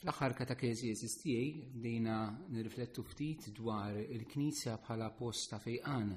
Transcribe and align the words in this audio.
Fl-aħħar 0.00 0.32
katakezi 0.36 0.88
eżistijaj 0.94 1.48
bdejna 1.74 2.12
nirriflettu 2.54 3.02
ftit 3.04 3.50
dwar 3.56 3.98
il-Knisja 4.00 4.78
bħala 4.80 5.10
posta 5.18 5.58
fejqan 5.60 6.14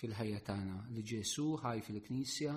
fil-ħajja 0.00 0.38
tagħna 0.46 0.76
li 0.96 1.02
Ġesu 1.10 1.44
ħaj 1.60 1.82
fil-Knisja 1.90 2.54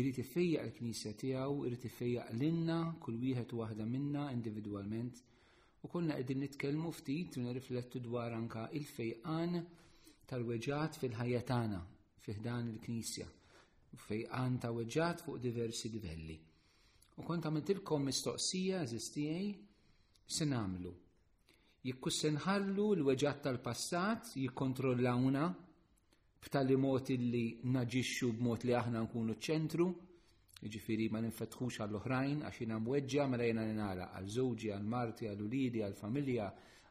irid 0.00 0.18
ifejjaq 0.24 0.64
l 0.66 0.74
knisja 0.80 1.12
tiegħu, 1.14 1.62
irid 1.68 2.02
l-inna, 2.32 2.96
kull 3.04 3.20
wieħed 3.22 3.54
waħda 3.60 3.86
minna 3.92 4.24
individwalment 4.34 5.22
u 5.86 5.92
konna 5.94 6.18
qegħdin 6.18 6.42
nitkellmu 6.42 6.90
ftit 6.98 7.36
u 7.38 7.46
nirriflettu 7.46 8.02
dwar 8.08 8.34
anka 8.34 8.66
il-fejqan 8.80 9.60
tal-weġat 10.26 10.98
fil-ħajja 11.04 11.44
tagħna 11.52 11.82
fiħdan 12.26 12.72
il-Knisja 12.74 13.30
fejqan 14.10 14.58
ta' 14.58 14.74
weġat 14.74 15.22
fuq 15.28 15.38
diversi 15.46 15.88
livelli. 15.94 16.40
U 17.14 17.22
konta 17.22 17.46
għamiltilkom 17.46 18.08
mistoqsija 18.10 18.82
eżistijaj 18.88 19.50
se 20.30 20.46
nagħmlu. 20.46 20.90
Jekku 21.88 22.10
se 22.14 22.28
nħallu 22.30 22.84
l-weġat 22.96 23.40
tal-passat 23.46 24.28
jikkontrollawna 24.38 25.46
b'tali 26.44 26.76
mot 26.78 27.10
li 27.18 27.40
naġixxu 27.76 28.28
b'mod 28.38 28.64
li 28.68 28.76
aħna 28.82 29.02
nkunu 29.08 29.34
ċentru, 29.36 29.88
Ġifiri 30.60 31.06
ma 31.08 31.22
ninfetħux 31.24 31.78
għall-oħrajn 31.80 32.42
għax 32.44 32.58
jina 32.60 32.76
mweġġa 32.84 33.22
ma 33.24 33.30
mela 33.32 33.40
lejna 33.46 33.62
ninara 33.64 34.08
għal-żewġi, 34.18 34.68
għal-marti, 34.74 35.28
għal-ulidi, 35.30 35.80
għal-familja, 35.86 36.48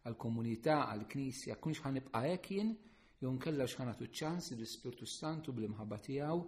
għal-komunità, 0.10 0.78
għal-knisja, 0.96 1.58
kunx 1.62 1.84
ħanibqa' 1.86 2.22
hekk 2.32 2.50
jien, 2.56 2.72
jew 3.22 3.30
nkella 3.36 3.68
x'ħanatu 3.70 4.08
ċans 4.10 4.56
l-Ispirtu 4.58 5.06
Santu 5.06 5.54
bl-imħabba 5.54 6.00
tiegħu 6.08 6.42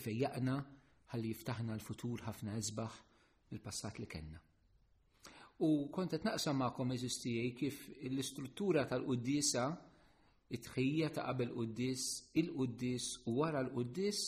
ifejjaqna 0.00 0.56
ħalli 1.14 1.30
jiftaħna 1.30 1.78
l-futur 1.78 2.26
ħafna 2.26 2.58
eżbaħ 2.58 2.98
mill-passat 3.52 4.02
li 4.02 4.10
kellna. 4.10 4.42
U 5.62 5.88
kontet 5.94 6.24
naqsam 6.26 6.58
ma'kom 6.58 6.90
eżistijaj 6.96 7.50
kif 7.58 7.76
l-istruttura 8.08 8.86
tal 8.90 9.04
qudisa 9.06 9.68
it-tħija 10.50 11.08
ta' 11.14 11.22
qabel 11.30 11.52
Quddis, 11.54 12.02
il 12.40 12.50
qudis 12.56 13.04
u 13.30 13.38
wara 13.38 13.60
l 13.62 13.70
qudis 13.72 14.20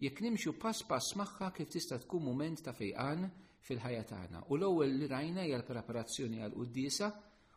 jekk 0.00 0.20
nimxu 0.20 0.52
pass 0.60 0.82
pass 0.86 1.14
magħha 1.16 1.50
kif 1.56 1.68
tista' 1.72 1.98
tkun 2.04 2.22
mument 2.28 2.60
ta' 2.62 2.72
fejqan 2.76 3.24
fil-ħajja 3.64 4.02
tagħna. 4.12 4.42
U 4.52 4.56
l-ewwel 4.60 4.94
li 5.00 5.06
rajna 5.08 5.44
hija 5.46 5.56
l-preparazzjoni 5.62 6.40
għal 6.44 6.54
qudisa 6.60 7.08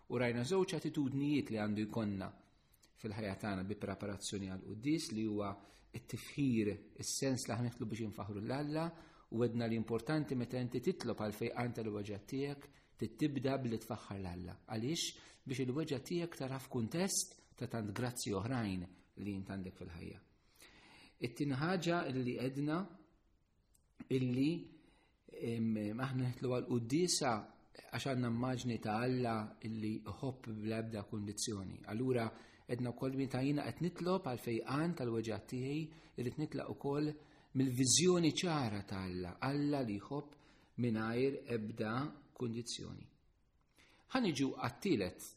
u 0.09 0.17
rajna 0.23 0.43
żewġ 0.47 0.73
attitudnijiet 0.79 1.49
li 1.51 1.59
għandu 1.59 1.83
jkollna 1.89 2.31
fil-ħajja 3.03 3.35
tagħna 3.43 3.63
bi 3.67 3.75
preparazzjoni 3.83 4.47
għal 4.51 4.65
quddis 4.71 5.11
li 5.11 5.25
huwa 5.27 5.53
t-tifħir 5.91 6.73
is-sens 7.03 7.47
li 7.49 7.59
ħanieħlu 7.59 7.85
biex 7.85 8.07
infaħru 8.09 8.41
l-Alla 8.45 8.89
u 9.35 9.43
għedna 9.43 9.67
l-importanti 9.69 10.35
meta 10.39 10.59
inti 10.59 10.79
titlob 10.81 11.19
għal 11.23 11.37
fejqan 11.43 11.77
tal-waġġat 11.79 12.25
tiegħek 12.33 12.75
tittibda 12.99 13.53
billi 13.61 13.79
tfaħħar 13.79 14.17
l-Alla. 14.19 14.55
Għaliex 14.71 15.05
biex 15.47 15.63
il 15.63 15.75
weġa 15.75 15.99
tiegħek 16.09 16.39
taraf 16.41 16.65
kuntest 16.73 17.37
ta' 17.59 17.69
tant 17.71 17.93
grazzi 17.95 18.33
oħrajn 18.35 18.83
li 19.23 19.35
jintandek 19.35 19.77
fil-ħajja. 19.77 20.19
It-tin 21.29 21.55
ħaġa 21.59 22.01
illi 22.11 22.35
edna 22.43 22.81
illi 24.17 24.51
aħna 25.39 26.25
nħetlu 26.25 26.53
għal-Uddisa 26.57 27.33
għax 27.93 28.09
għandna 28.11 28.33
mmaġni 28.35 28.79
ta' 28.83 28.97
Alla 29.07 29.35
illi 29.67 29.93
hopp 30.21 30.49
bl-ebda 30.51 31.03
kundizzjoni. 31.09 31.79
Allura 31.93 32.27
edna 32.69 32.91
kol 32.93 33.15
min 33.17 33.31
ta' 33.31 33.43
jina 33.45 33.63
qed 33.69 33.83
nitlob 33.87 34.27
għal 34.33 34.43
fejqan 34.45 34.95
tal-weġġa 34.99 35.39
tiegħi 35.53 35.79
irid 36.19 36.39
nitlaq 36.43 36.73
ukoll 36.75 37.13
mill-viżjoni 37.55 38.35
ċara 38.35 38.83
ta' 38.87 39.05
Alla, 39.07 39.37
Alla 39.39 39.83
li 39.87 39.95
jħobb 39.95 40.35
mingħajr 40.79 41.43
ebda 41.55 41.93
kundizzjoni. 42.39 43.05
Ħaniġu 44.15 44.47
għattilet 44.63 45.27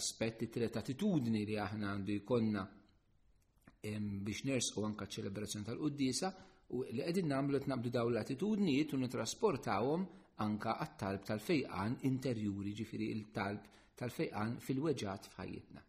aspetti 0.00 0.50
tret 0.56 0.76
attitudni 0.80 1.40
li 1.48 1.56
aħna 1.64 1.88
għandu 1.94 2.16
jkonna 2.20 2.64
biex 4.30 4.44
nersqu 4.50 4.84
anka 4.86 5.08
ċelebrazzjoni 5.16 5.68
tal-Quddisa 5.70 6.30
u 6.76 6.82
li 6.84 7.00
qegħdin 7.02 7.30
nagħmlu 7.32 7.60
qed 7.62 7.70
naqbdu 7.72 7.92
dawn 7.96 8.12
l-attitudnijiet 8.14 8.92
u 8.94 9.00
nitrasportawhom 9.06 10.04
anka 10.44 10.76
għat-talb 10.84 11.24
tal-fejqan 11.30 11.96
interjuri 12.10 12.74
ġifiri 12.82 13.08
il-talb 13.16 13.64
tal-fejqan 14.02 14.58
fil-weġat 14.66 15.30
f'ħajjitna. 15.32 15.82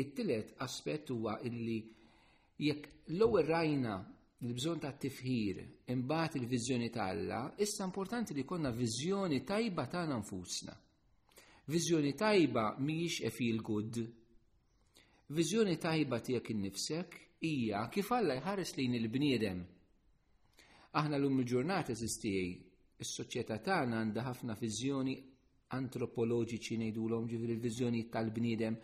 It-tielet 0.00 0.54
aspett 0.64 1.10
huwa 1.14 1.36
illi 1.50 1.78
jekk 2.64 3.10
l-ewwel 3.12 3.46
rajna 3.52 3.98
il-bżon 4.46 4.78
ta' 4.84 4.92
tifħir, 4.94 5.56
imbagħad 5.90 6.36
il-viżjoni 6.38 6.90
tal-alla, 6.94 7.38
issa 7.64 7.82
importanti 7.84 8.34
li 8.36 8.44
konna 8.46 8.70
viżjoni 8.70 9.40
tajba 9.42 9.86
tagħna 9.90 10.18
nfusna. 10.20 10.74
Viżjoni 11.74 12.12
tajba 12.14 12.76
mhijiex 12.78 13.24
e 13.26 13.30
feel 13.34 13.58
good. 13.66 13.98
Viżjoni 15.34 15.74
tajba 15.78 16.20
tiegħek 16.22 16.52
innifsek 16.54 17.16
hija 17.42 17.82
kif 17.90 18.12
Alla 18.14 18.36
jħares 18.38 18.74
lejn 18.78 18.94
il-bniedem. 19.00 19.64
Aħna 20.94 21.16
l-lum 21.18 21.42
il-ġurnata 21.42 21.94
sistiej, 21.98 22.54
is-soċjetà 23.02 23.58
tagħna 23.58 23.98
għandha 24.04 24.26
ħafna 24.28 24.54
viżjoni 24.60 25.16
antropoloġiċi 25.74 26.78
ngħidulhom 26.78 27.26
ġifieri 27.28 27.56
il-viżjoni 27.58 28.06
tal-bniedem 28.08 28.78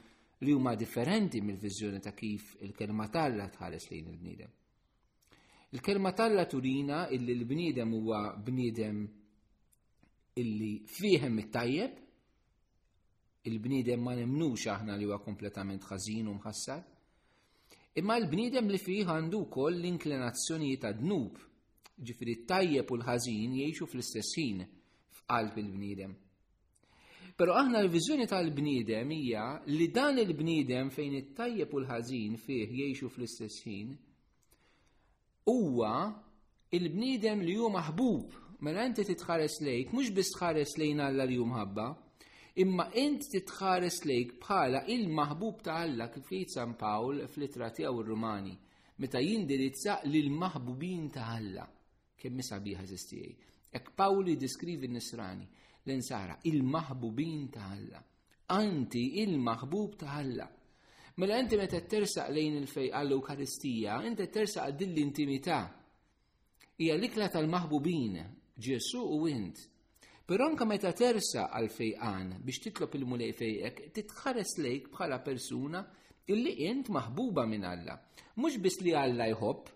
li 0.45 0.53
huma 0.53 0.75
differenti 0.77 1.41
mill-viżjoni 1.41 2.01
ta' 2.03 2.13
kif 2.13 2.57
il-kelma 2.67 3.07
tagħna 3.09 3.49
tħares 3.55 3.89
lejn 3.95 4.11
il-bniedem. 4.13 4.51
Il-kelma 5.75 6.13
talla 6.13 6.47
turina 6.47 7.09
illi 7.11 7.35
l-bniedem 7.35 7.93
huwa 7.99 8.21
bniedem 8.39 9.09
illi 10.39 10.85
fihem 10.87 11.37
it-tajjeb, 11.43 11.97
il-bniedem 13.43 13.99
ma 14.07 14.15
nemnux 14.15 14.69
aħna 14.71 14.95
li 14.95 15.09
huwa 15.09 15.19
kompletament 15.27 15.83
ħażin 15.91 16.29
u 16.31 16.37
mħassar, 16.37 16.85
imma 17.99 18.21
l-bniedem 18.23 18.71
li 18.71 18.79
fih 18.79 19.03
għandu 19.09 19.43
wkoll 19.49 19.81
l-inklinazzjoni 19.81 20.71
ta' 20.79 20.95
dnub, 20.95 21.43
ġifri 21.99 22.37
tajjeb 22.47 22.95
u 22.95 23.01
l-ħażin 23.01 23.59
jgħixu 23.59 23.91
fl-istess 23.91 24.39
ħin 24.39 24.63
f'qalb 25.19 25.59
il-bniedem. 25.59 26.15
Pero 27.35 27.59
aħna 27.59 27.83
l-viżjoni 27.83 28.31
tal-bniedem 28.31 29.11
hija 29.19 29.49
li 29.75 29.91
dan 29.91 30.23
il-bniedem 30.23 30.95
fejn 30.95 31.19
it-tajjeb 31.25 31.75
u 31.75 31.83
l-ħażin 31.83 32.39
fih 32.47 32.63
jgħixu 32.71 33.11
fl-istess 33.19 33.67
ħin, 33.67 33.97
huwa 35.45 36.13
il-bniedem 36.75 37.43
li 37.45 37.55
hu 37.59 37.67
maħbub 37.75 38.39
mela 38.65 38.85
inti 38.89 39.05
titħares 39.05 39.59
lejk 39.67 39.93
mhux 39.93 40.13
biss 40.17 40.31
tħares 40.39 40.71
lejn 40.81 41.03
Alla 41.05 41.27
li 41.29 41.37
ħabba, 41.39 41.85
imma 42.65 42.87
int 43.03 43.27
titħares 43.35 43.99
lejk 44.09 44.39
bħala 44.41 44.81
il-maħbub 44.95 45.61
ta' 45.67 45.77
Alla 45.85 46.09
kif 46.15 46.31
jgħid 46.33 46.55
San 46.57 46.73
Pawl 46.81 47.27
fl-ittra 47.27 47.69
tiegħu 47.77 48.01
ir-Rumani 48.01 48.57
meta 49.05 49.21
jindirizza 49.21 49.99
lil 50.09 50.31
maħbubin 50.33 51.11
ta' 51.11 51.27
Alla 51.37 51.69
kemm 52.25 52.41
biha 52.63 52.85
żistijej. 52.89 53.37
Ek 53.75 53.91
Pawli 53.97 54.39
diskrivi 54.41 54.89
n-nisrani 54.89 55.45
l-insara 55.85 56.39
il-maħbubin 56.49 57.49
ta' 57.53 57.69
Alla. 57.77 58.01
Anti 58.49 59.21
il-maħbub 59.21 59.97
ta' 59.99 60.15
Alla. 60.23 60.49
Mela 61.17 61.39
inti 61.39 61.57
meta 61.57 61.79
tersaq 61.79 62.27
lejn 62.35 62.57
il-fej 62.59 62.89
għall 62.91 63.13
ewkaristija 63.15 64.01
inti 64.09 64.27
tersaq 64.35 64.73
din 64.79 64.95
l-intimità. 64.97 65.59
Hija 66.79 66.97
l-ikla 66.99 67.29
tal-maħbubin, 67.31 68.17
Ġesu 68.59 68.99
u 69.15 69.23
int. 69.31 69.61
Però 70.27 70.49
anke 70.51 70.67
meta 70.67 70.91
tersa 70.95 71.47
għal 71.55 71.69
fejqan 71.77 72.33
biex 72.43 72.65
titlob 72.67 72.97
il-mulej 72.99 73.31
fejqek, 73.39 73.93
titħares 73.95 74.57
lejk 74.65 74.91
bħala 74.97 75.21
persuna 75.23 75.85
illi 76.35 76.57
int 76.67 76.91
maħbuba 76.91 77.45
minn 77.47 77.63
Alla. 77.69 77.95
Mhux 78.41 78.59
biss 78.59 78.83
li 78.83 78.95
Alla 78.99 79.29
jħobb, 79.31 79.71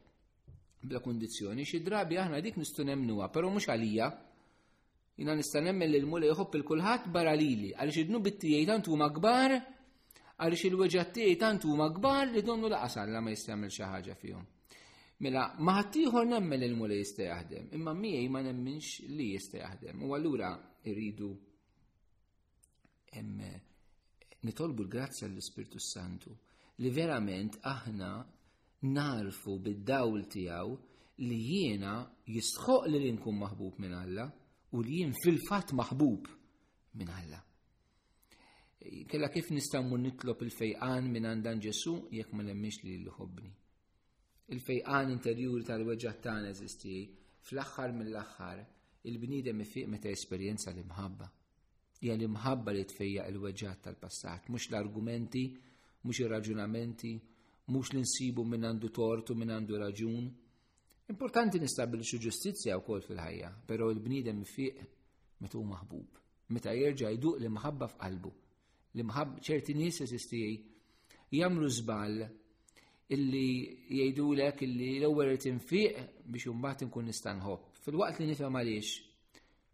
bla 0.89 1.01
kundizzjoni, 1.05 1.63
xi 1.63 1.83
drabi 1.87 2.19
aħna 2.19 2.43
dik 2.43 2.59
nistgħu 2.59 2.89
nemnuha, 2.91 3.29
però 3.31 3.51
mhux 3.51 3.69
għalija 3.77 4.11
jina 5.19 5.35
nista 5.39 5.61
nemmen 5.63 5.91
li 5.91 6.01
l-mula 6.03 6.33
jħobb 6.33 6.55
il 6.59 6.65
kulħadd 6.67 7.11
barra 7.15 7.35
lili, 7.39 7.71
għaliex 7.79 8.07
id-nubi 8.07 8.35
t-tijajtan 8.35 8.83
tu 8.87 8.99
għaliex 10.39 10.67
il-weġġattijaj 10.69 11.37
tant 11.39 11.65
huma 11.67 11.87
kbar 11.95 12.29
li 12.31 12.43
donnu 12.47 12.69
laqas 12.71 12.97
la 13.11 13.21
ma 13.21 13.33
jistamil 13.35 13.71
xi 13.75 13.83
ħaġa 13.91 14.15
fihom. 14.21 14.45
Mela, 15.27 15.49
maħattijħor 15.67 16.29
nemmel 16.31 16.63
il 16.63 16.77
mulej 16.79 17.01
jista 17.03 17.25
jaħdem, 17.27 17.73
imma 17.75 17.95
miej 17.99 18.29
ma 18.31 18.43
nemminx 18.47 19.09
li 19.11 19.33
jista 19.33 19.59
jaħdem. 19.65 20.05
U 20.07 20.13
allura 20.15 20.53
irridu 20.87 21.33
nitolbu 24.47 24.83
l-grazzja 24.85 25.27
l-Spiritu 25.27 25.83
Santu 25.83 26.37
li 26.85 26.93
verament 26.95 27.59
aħna 27.73 28.13
narfu 28.95 29.57
bid-dawl 29.59 30.23
tijaw 30.37 30.77
li 31.27 31.41
jiena 31.51 31.97
jistħoq 32.31 32.87
li 32.93 33.01
l-inkun 33.01 33.43
maħbub 33.43 33.83
minn 33.83 33.99
Alla 34.05 34.29
u 34.77 34.85
li 34.87 35.01
jien 35.01 35.19
fil-fat 35.19 35.75
maħbub 35.75 36.31
minn 36.95 37.11
Alla 37.11 37.43
kella 39.11 39.29
kif 39.35 39.47
nistammu 39.57 39.97
nitlob 40.03 40.41
il-fejqan 40.47 41.07
minn 41.15 41.27
għandan 41.31 41.63
Ġesu 41.65 41.95
jekk 42.19 42.31
ma 42.35 42.43
lemmix 42.49 42.75
li 42.85 42.93
l-ħobni. 43.01 43.51
Il-fejqan 44.55 45.11
interjuri 45.15 45.65
tal-weġġa' 45.69 46.15
tagħna 46.27 46.53
eżisti 46.53 46.93
fl-aħħar 47.47 47.89
mill-aħħar 47.99 48.59
il-bniedem 49.11 49.65
ifiq 49.67 49.91
meta 49.95 50.13
esperjenza 50.17 50.71
l-imħabba. 50.75 51.27
Ja 52.07 52.13
l-imħabba 52.17 52.71
li 52.77 52.85
tfejja 52.93 53.27
il-weġġat 53.33 53.81
tal-passat, 53.89 54.43
mhux 54.53 54.69
l-argumenti, 54.71 55.45
mhux 56.05 56.23
ir-raġunamenti, 56.25 57.13
mhux 57.75 57.93
l-insibu 57.95 58.47
minn 58.53 58.65
għandu 58.71 58.93
tortu 59.01 59.35
minn 59.35 59.57
għandu 59.57 59.83
raġun. 59.83 60.31
Importanti 61.17 61.59
nistabilixu 61.65 62.21
ġustizzja 62.29 62.79
wkoll 62.79 63.03
fil-ħajja, 63.09 63.51
però 63.67 63.91
il 63.91 63.99
bniedem 64.07 64.45
ifiq 64.47 64.83
meta 65.43 65.57
hu 65.59 65.67
maħbub, 65.67 66.29
meta 66.55 66.75
jerġa' 66.79 67.17
jduq 67.19 67.41
l-imħabba 67.43 67.95
f'qalbu 67.97 68.35
li 68.97 69.05
mħab 69.05 69.39
ċerti 69.45 69.75
nis 69.77 70.01
esistijaj 70.05 70.55
jagħmlu 71.39 71.69
żball 71.79 72.23
illi 73.13 73.49
jgħidulek 73.99 74.63
illi 74.65 74.89
l-ewwel 75.01 75.35
tinfiq 75.41 75.99
biex 76.25 76.49
imbagħad 76.53 76.87
nkun 76.89 77.09
nista' 77.11 77.35
nħobb. 77.37 77.77
Fil-waqt 77.85 78.21
li 78.23 78.29
nifem 78.33 78.57
għaliex, 78.61 78.93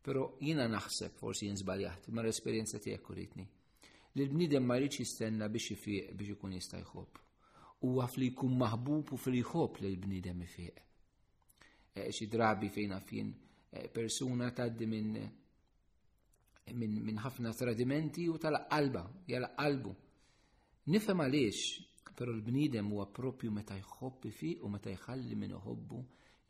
però 0.05 0.27
jiena 0.43 0.67
naħseb 0.71 1.15
forsi 1.19 1.49
jinżbaljat 1.51 2.11
mar 2.15 2.29
esperjenza 2.31 2.79
tiegħek 2.79 3.07
kuritni. 3.07 3.47
Li 4.15 4.23
l-bniedem 4.27 4.67
ma 4.67 4.77
rridx 4.79 5.03
jistenna 5.03 5.49
biex 5.51 5.75
jifiq 5.75 6.15
biex 6.15 6.37
ikun 6.39 6.59
jista' 6.59 6.81
U 7.85 7.99
għaf 8.01 8.15
li 8.17 8.31
jkun 8.31 8.55
maħbub 8.57 9.11
u 9.13 9.17
fli 9.21 9.43
jħobb 9.43 9.83
l-bniedem 9.83 10.41
jifiq. 10.47 10.77
Eh, 11.95 12.11
xi 12.11 12.27
drabi 12.27 12.69
fejn 12.73 12.95
fejn 13.07 13.33
eh, 13.77 13.89
persuna 13.93 14.51
tgħaddi 14.51 14.87
minn 14.87 15.17
minn 16.73 17.19
ħafna 17.21 17.51
tradimenti 17.59 18.25
u 18.31 18.39
tal-qalba, 18.41 19.03
jala 19.29 19.51
qalbu. 19.57 19.93
Nifhem 20.89 21.21
għaliex, 21.21 21.59
però 22.17 22.33
l-bniedem 22.33 22.89
huwa 22.93 23.07
propju 23.13 23.51
meta 23.53 23.75
jħobbi 23.77 24.31
fi 24.33 24.55
u 24.65 24.69
meta 24.71 24.91
jħalli 24.93 25.35
minn 25.37 25.57
iħobbu 25.59 26.01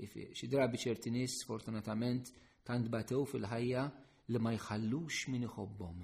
Xi 0.05 0.49
drabi 0.51 0.75
ċerti 0.77 1.11
nies 1.15 1.37
fortunatament 1.47 2.27
tant 2.67 2.89
batew 2.91 3.23
fil-ħajja 3.31 3.85
li 4.35 4.41
ma 4.43 4.51
jħallux 4.57 5.29
minn 5.31 5.45
iħobbhom. 5.47 6.01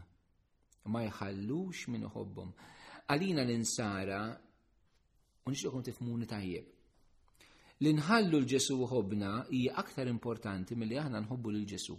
Ma 0.95 1.01
jħallux 1.09 1.89
minn 1.91 2.07
iħobbhom. 2.07 2.53
Għalina 3.11 3.43
l-insara 3.43 4.21
u 5.43 5.51
nixtieqhom 5.51 5.83
tifmuni 5.91 6.31
tajjeb. 6.31 6.69
L-inħallu 7.83 8.39
l-ġesu 8.45 8.79
ħobna 8.95 9.33
hija 9.51 9.75
aktar 9.83 10.07
importanti 10.07 10.79
milli 10.79 11.01
aħna 11.03 11.25
nħobbu 11.27 11.51
l 11.51 11.67
ġesu 11.67 11.99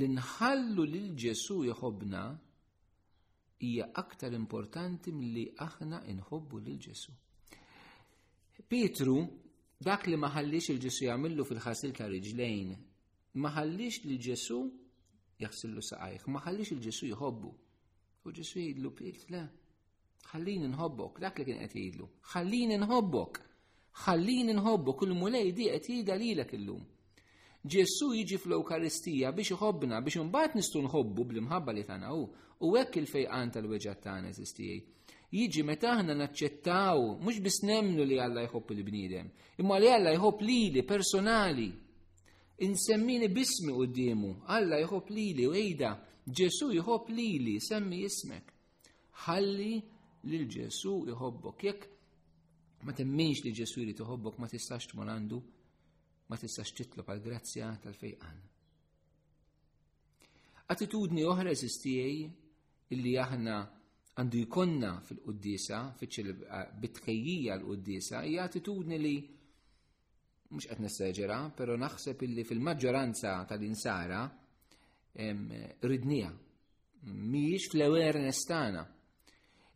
li 0.00 0.06
nħallu 0.08 0.84
lil 0.88 1.08
Ġesu 1.22 1.56
jħobna 1.68 2.20
hija 3.66 3.88
aktar 4.02 4.32
importanti 4.36 5.12
milli 5.16 5.44
aħna 5.64 5.98
inħobbu 6.14 6.60
lil 6.68 6.78
Ġesu. 6.86 7.12
Pietru 8.72 9.16
dak 9.82 10.06
li 10.08 10.16
maħallix 10.16 10.72
il-Ġesu 10.72 11.04
jagħmilu 11.10 11.44
fil-ħasil 11.44 11.92
ta' 11.96 12.06
riġlejn, 12.08 12.72
maħallix 13.44 14.06
li 14.08 14.16
Ġesu 14.16 14.60
jaħsillu 15.44 15.84
saqajh, 15.90 16.24
maħallix 16.38 16.72
il-Ġesu 16.74 17.10
jħobbu. 17.10 17.50
U 18.24 18.32
Ġesu 18.32 18.60
jidlu 18.62 18.92
Piet, 18.96 19.24
le, 19.34 19.40
ħallin 20.32 20.68
nħobbok, 20.72 21.18
dak 21.26 21.40
li 21.42 21.46
kien 21.50 21.58
qed 21.66 21.72
jidlu, 21.82 22.06
ħallin 22.32 22.76
nħobbok, 22.80 23.40
ħallin 24.06 24.52
nħobbok, 24.56 24.98
kull 25.02 25.16
mulej 25.20 25.50
di 25.52 25.66
qed 25.72 25.88
jidha 26.00 26.16
lilek 26.16 26.54
illum. 26.56 26.84
Ġesu 27.70 28.06
jiġi 28.10 28.38
fl-Eukaristija 28.42 29.30
biex 29.38 29.52
iħobbna 29.54 30.00
biex 30.02 30.18
imbagħad 30.20 30.56
nistgħu 30.58 30.80
nħobbu 30.82 31.24
bl-imħabba 31.28 31.72
li 31.76 31.84
tagħna 31.86 32.08
hu. 32.10 32.24
U 32.66 32.70
hekk 32.78 32.98
il-fejqan 33.04 33.52
tal-weġġat 33.54 34.00
tagħna 34.02 34.32
eżistijej. 34.32 34.80
Jiġi 35.32 35.62
meta 35.68 35.92
aħna 35.94 36.16
naċċettaw 36.24 37.04
mhux 37.22 37.38
biss 37.44 37.60
nemmnu 37.68 38.02
li 38.02 38.18
Alla 38.18 38.42
jħobb 38.48 38.74
il-bniedem, 38.74 39.28
imma 39.62 39.78
li 39.78 39.92
Alla 39.94 40.10
jħobb 40.16 40.42
lili 40.44 40.82
personali. 40.82 41.68
Insemmini 42.66 43.28
bismi 43.30 43.72
qudiemu, 43.78 44.32
Alla 44.56 44.82
jħobb 44.82 45.14
lili 45.14 45.46
u 45.46 45.54
ejda, 45.56 45.94
Ġesu 46.26 46.70
jħobb 46.74 47.08
lili, 47.14 47.56
semmi 47.60 48.02
ismek. 48.10 48.52
Ħalli 49.24 49.72
lil 50.26 50.44
Ġesu 50.50 50.98
jħobbok 51.14 51.64
jekk 51.70 51.88
ma 52.82 52.92
temminx 52.92 53.44
li 53.46 53.54
Ġesu 53.54 53.86
jrid 53.86 54.02
iħobbok 54.02 54.42
ma 54.42 54.50
tistax 54.50 54.90
tmur 54.92 55.06
għandu 55.14 55.40
ma 56.30 56.36
tistax 56.38 56.70
titlob 56.76 57.08
għal 57.12 57.24
grazzja 57.24 57.70
tal-fejqan. 57.82 58.40
Attitudni 60.72 61.24
oħra 61.26 61.50
eżistijaj 61.52 62.20
illi 62.94 63.14
aħna 63.22 63.56
għandu 64.20 64.42
jkonna 64.46 64.92
fil-qoddisa, 65.08 65.80
bitħejjija 66.82 67.56
l-qoddisa, 67.58 68.22
hija 68.28 68.46
attitudni 68.48 68.98
li 69.00 69.14
mhux 70.52 70.68
qed 70.68 70.82
nessaġera, 70.84 71.40
però 71.56 71.76
naħseb 71.80 72.24
illi 72.28 72.44
fil-maġġoranza 72.44 73.34
tal-insara 73.48 74.22
ridnija. 75.92 76.32
Mhijiex 77.04 77.70
fl-awareness 77.72 78.28
nestana. 78.44 78.84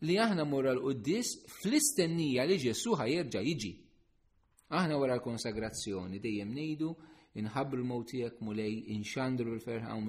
li 0.07 0.19
aħna 0.21 0.45
morra 0.45 0.75
l-qoddis 0.77 1.31
fl-istennija 1.49 2.45
li 2.47 2.59
ġesuħa 2.61 3.07
jirġa 3.09 3.41
jiġi. 3.47 3.71
Aħna 4.67 4.99
wara 4.99 5.15
l-konsagrazzjoni 5.15 6.19
dejjem 6.19 6.49
ngħidu 6.57 6.87
inħabru 7.39 7.79
l-mowt 7.83 8.09
tiegħek 8.11 8.41
mulej, 8.43 8.81
inxandru 8.97 9.53
l 9.53 9.61
u 9.61 9.61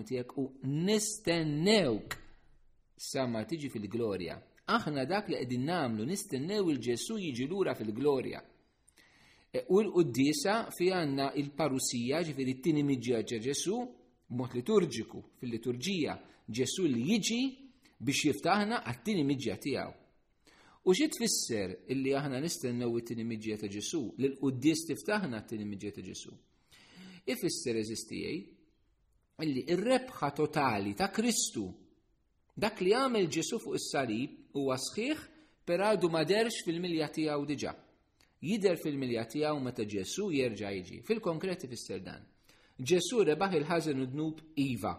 tiegħek 0.03 0.31
u 0.41 0.45
nistennewk 0.65 2.15
sama 2.97 3.43
tiġi 3.45 3.69
fil-glorja. 3.69 4.39
Aħna 4.73 5.03
dak 5.05 5.29
li 5.29 5.37
qegħdin 5.37 5.63
nagħmlu 5.69 6.07
nistennew 6.09 6.71
il-Ġesu 6.71 7.19
jiġi 7.21 7.45
lura 7.47 7.75
fil-glorja. 7.77 8.41
E, 9.53 9.61
u 9.69 9.79
l-Quddisa 9.79 10.71
fi 10.75 10.89
għandna 10.91 11.31
il-parusija 11.37 12.23
ġifieri 12.25 12.57
t 12.57 12.61
tini 12.69 12.81
miġġa 12.87 13.21
Ġesu 13.37 13.77
mot 14.35 14.57
liturġiku 14.57 15.21
fil-liturġija 15.39 16.17
Ġesu 16.49 16.89
li 16.89 17.05
jiġi 17.13 17.39
biex 18.01 18.25
jiftaħna 18.31 18.81
għat-tieni 18.89 19.23
miġġa 19.23 19.57
tiegħu. 19.61 19.97
U 20.87 20.93
xi 20.95 21.03
tfisser 21.11 21.73
illi 21.91 22.13
aħna 22.15 22.39
nistennew 22.39 22.93
it-tieni 22.95 23.25
miġġija 23.27 23.57
ta' 23.59 23.67
Ġesu, 23.71 23.99
li 24.21 24.29
l-quddies 24.31 24.85
tiftaħna 24.87 25.41
t-tieni 25.43 25.65
miġġija 25.67 25.95
ta' 25.97 26.03
Ġesu. 26.05 26.31
Ifisser 27.27 27.75
eżistijaj 27.81 28.37
illi 29.43 29.63
ir-rebħa 29.75 30.29
totali 30.37 30.93
ta' 30.95 31.09
Kristu 31.11 31.65
dak 32.55 32.79
li 32.85 32.93
għamil 32.95 33.27
Ġesu 33.27 33.59
fuq 33.59 33.75
is-salib 33.81 34.55
huwa 34.55 34.77
sħiħ 34.79 35.25
per 35.67 35.83
għadu 35.89 36.07
ma 36.07 36.23
derx 36.23 36.63
fil-milja 36.63 37.11
tiegħu 37.19 37.49
diġà. 37.51 37.75
Jider 38.47 38.79
fil-milja 38.79 39.27
tiegħu 39.27 39.59
meta 39.59 39.83
Ġesu 39.83 40.29
jerġa' 40.37 40.71
jġi. 40.79 41.01
Fil-konkret 41.03 41.67
ifisser 41.67 41.99
dan. 41.99 42.23
Ġesu 42.79 43.25
rebaħ 43.27 43.59
il 43.59 43.67
ħazen 43.67 44.05
u 44.05 44.07
dnub 44.07 44.39
iva. 44.63 44.95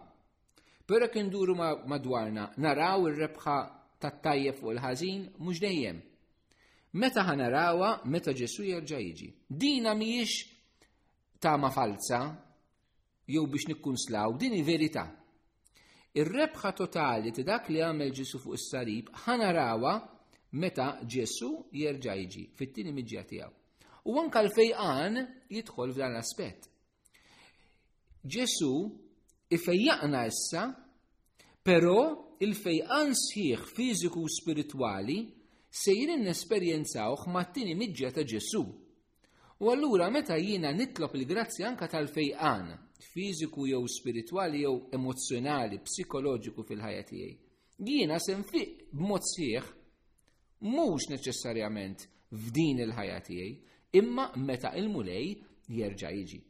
Però 0.88 1.08
kenduru 1.12 1.54
madwarna 1.88 2.50
naraw 2.60 3.08
ir-rebħa 3.08 3.58
tat-tajjeb 4.00 4.56
fuq 4.58 4.70
l- 4.74 4.82
ħażin 4.82 5.24
mhux 5.38 5.60
dejjem. 5.60 6.02
Meta 6.98 7.24
ħanarawa 7.26 8.02
meta 8.06 8.32
Ġesu 8.32 8.64
jerġa' 8.66 9.00
jiġi. 9.00 9.30
Dina 9.48 9.94
mhijiex 9.94 11.38
tama 11.40 11.70
falsa 11.70 12.20
jew 13.26 13.46
biex 13.46 13.66
slaw 14.06 14.36
din 14.38 14.54
il-verità. 14.54 15.04
Ir-rebħa 16.14 16.72
totali 16.74 17.32
ta' 17.32 17.44
dak 17.44 17.68
li 17.68 17.82
għamel 17.82 18.10
Ġesu 18.12 18.38
fuq 18.40 18.54
is-sarib 18.54 19.10
ħanarawa 19.26 19.94
meta 20.52 20.98
Ġesu 21.04 21.68
jerġa' 21.72 22.16
jiġi 22.22 22.46
fit-tieni 22.56 22.92
miġġija 22.94 23.24
tiegħu. 23.26 23.54
U 24.08 24.16
anka 24.20 24.40
l-fejqan 24.40 25.18
jidħol 25.50 25.92
f'dan 25.92 26.14
l-aspett. 26.14 26.68
Ġesu 28.24 28.72
ifejjaqna 29.52 30.22
issa 30.30 30.64
Pero 31.68 32.36
il-fejqan 32.40 33.10
sħiħ 33.12 33.64
fiżiku 33.76 34.22
u 34.24 34.28
spirituali 34.32 35.16
se 35.68 35.92
jien 35.92 36.22
nesperjenzawh 36.24 37.26
mat-tieni 37.34 37.74
miġġa 37.76 38.10
ta' 38.16 38.22
Ġesu. 38.24 38.60
U 39.60 39.68
allura 39.68 40.06
meta 40.14 40.38
jiena 40.40 40.70
nitlob 40.72 41.18
il 41.20 41.26
grazzi 41.28 41.66
anka 41.68 41.84
tal-fejqan, 41.92 42.70
fiżiku 43.12 43.66
jew 43.68 43.82
spirituali 43.92 44.62
jew 44.64 44.78
emozjonali 44.96 45.82
psikoloġiku 45.84 46.64
fil-ħajja 46.70 47.02
tiegħi. 47.10 47.36
Jiena 47.84 48.16
se 48.18 48.36
nfiq 48.40 48.88
b'mod 48.94 49.26
sħiħ 49.34 49.68
mhux 50.72 51.08
neċessarjament 51.12 52.06
f'din 52.46 52.80
il-ħajja 52.86 53.18
tiegħi, 53.28 53.52
imma 54.00 54.30
meta 54.40 54.72
il-mulej 54.80 55.26
jerġa' 55.76 56.14
jiġi. 56.16 56.40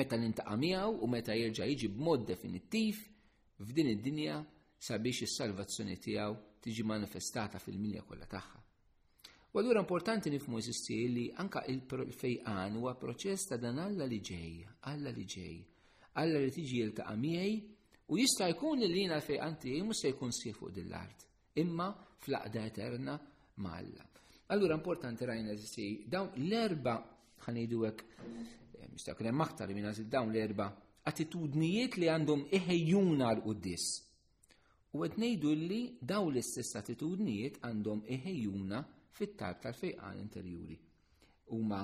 Meta 0.00 0.16
nintaqa' 0.16 0.56
miegħu 0.64 0.96
u 1.04 1.10
meta 1.16 1.36
jerġa' 1.36 1.68
jiġi 1.74 1.92
b'mod 1.98 2.24
definittiv, 2.32 3.02
f'din 3.64 3.88
id-dinja 3.94 4.36
sabiex 4.76 5.24
is-salvazzjoni 5.24 5.96
tiegħu 5.96 6.36
tiġi 6.64 6.84
manifestata 6.84 7.60
fil 7.62 7.78
minja 7.80 8.02
kollha 8.04 8.26
tagħha. 8.28 8.60
U 9.56 9.60
allura 9.62 9.80
importanti 9.80 10.28
nifmu 10.30 10.58
jsisti 10.60 10.96
li 11.12 11.24
anka 11.42 11.62
il-fejqan 11.72 12.76
huwa 12.76 12.92
proċess 13.00 13.46
ta' 13.52 13.56
dan 13.60 13.78
alla 13.80 14.04
li 14.04 14.20
ġej, 14.20 14.66
alla 14.92 15.10
li 15.14 15.24
ġej, 15.24 15.56
alla 16.20 16.42
li 16.42 16.50
tiġi 16.52 16.82
jiltaqa' 16.82 17.16
miegħi 17.16 17.54
u 18.12 18.18
jista' 18.20 18.50
jkun 18.52 18.84
li 18.84 18.98
jiena 19.02 19.16
l-fejqan 19.16 19.56
tiegħi 19.62 19.86
mhux 19.86 20.00
se 20.04 20.12
jkun 20.12 20.32
sej 20.36 20.52
fuq 20.58 20.74
din 20.76 20.90
l-art, 20.90 21.24
imma 21.62 21.88
fl-aqda 22.20 22.66
eterna 22.72 23.16
ma' 23.62 23.76
Alla. 23.80 24.04
Allura 24.52 24.74
importanti 24.76 25.24
rajna 25.24 25.56
jsisti 25.56 26.04
dawn 26.12 26.34
l-erba' 26.44 26.98
ħanidu 27.46 27.86
hekk 27.88 28.04
eh, 28.20 28.90
mista' 28.92 29.16
hemm 29.16 29.40
aktar 29.40 29.72
minn 29.72 29.88
dawn 30.10 30.28
l-erba' 30.34 30.68
attitudnijiet 31.08 31.94
li 32.00 32.08
għandhom 32.10 32.40
iħejjuna 32.58 33.26
l-quddis. 33.36 33.82
U 34.96 35.04
għed 35.04 35.18
nejdu 35.22 35.52
li 35.60 35.78
daw 36.02 36.24
l-istess 36.32 36.74
attitudnijiet 36.80 37.58
għandhom 37.68 37.98
iħejjuna 38.16 38.78
fit-tarb 39.16 39.58
tal-fejqan 39.66 40.16
interjuri. 40.24 40.76
Huma 41.54 41.82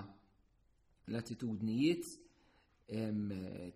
l-attitudnijiet 1.06 2.04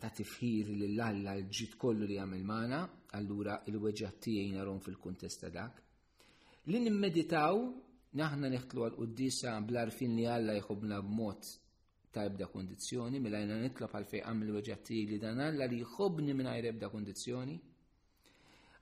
ta' 0.02 0.10
tifħir 0.18 0.64
li 0.80 0.88
l-alla 0.90 1.32
l-ġit 1.38 1.74
kollu 1.80 2.04
li 2.10 2.16
għamil 2.20 2.42
mana, 2.44 2.80
allura 3.16 3.54
il-weġat 3.70 4.16
tijajna 4.26 4.60
rom 4.66 4.80
fil-kontesta 4.82 5.48
dak. 5.54 5.74
Li 6.66 6.78
nimmeditaw, 6.88 7.56
naħna 8.18 8.46
neħtlu 8.56 8.80
għal-qoddisa 8.88 9.50
bl-arfin 9.62 10.12
li 10.18 10.24
għalla 10.26 10.52
jħobna 10.58 10.96
b'mod 11.06 11.42
ta' 12.16 12.24
ebda 12.24 12.46
kondizjoni, 12.48 13.20
mela 13.20 13.40
jina 13.42 13.58
nitlop 13.60 13.92
għal 13.96 14.06
fej 14.10 14.22
għamil 14.24 14.52
weġetti 14.56 15.02
li 15.10 15.18
dan 15.20 15.40
għal 15.44 15.66
li 15.72 15.80
jħobni 15.84 16.32
minn 16.32 16.48
għajr 16.50 16.68
ebda 16.70 16.88
kondizjoni. 16.92 17.56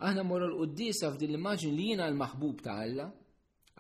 Aħna 0.07 0.23
morru 0.27 0.53
l-qoddisa 0.53 1.11
f'din 1.11 1.33
l 1.35 1.39
immagin 1.41 1.75
li 1.75 1.89
jina 1.91 2.07
l-maħbub 2.13 2.63
ta' 2.69 2.77
alla, 2.85 3.09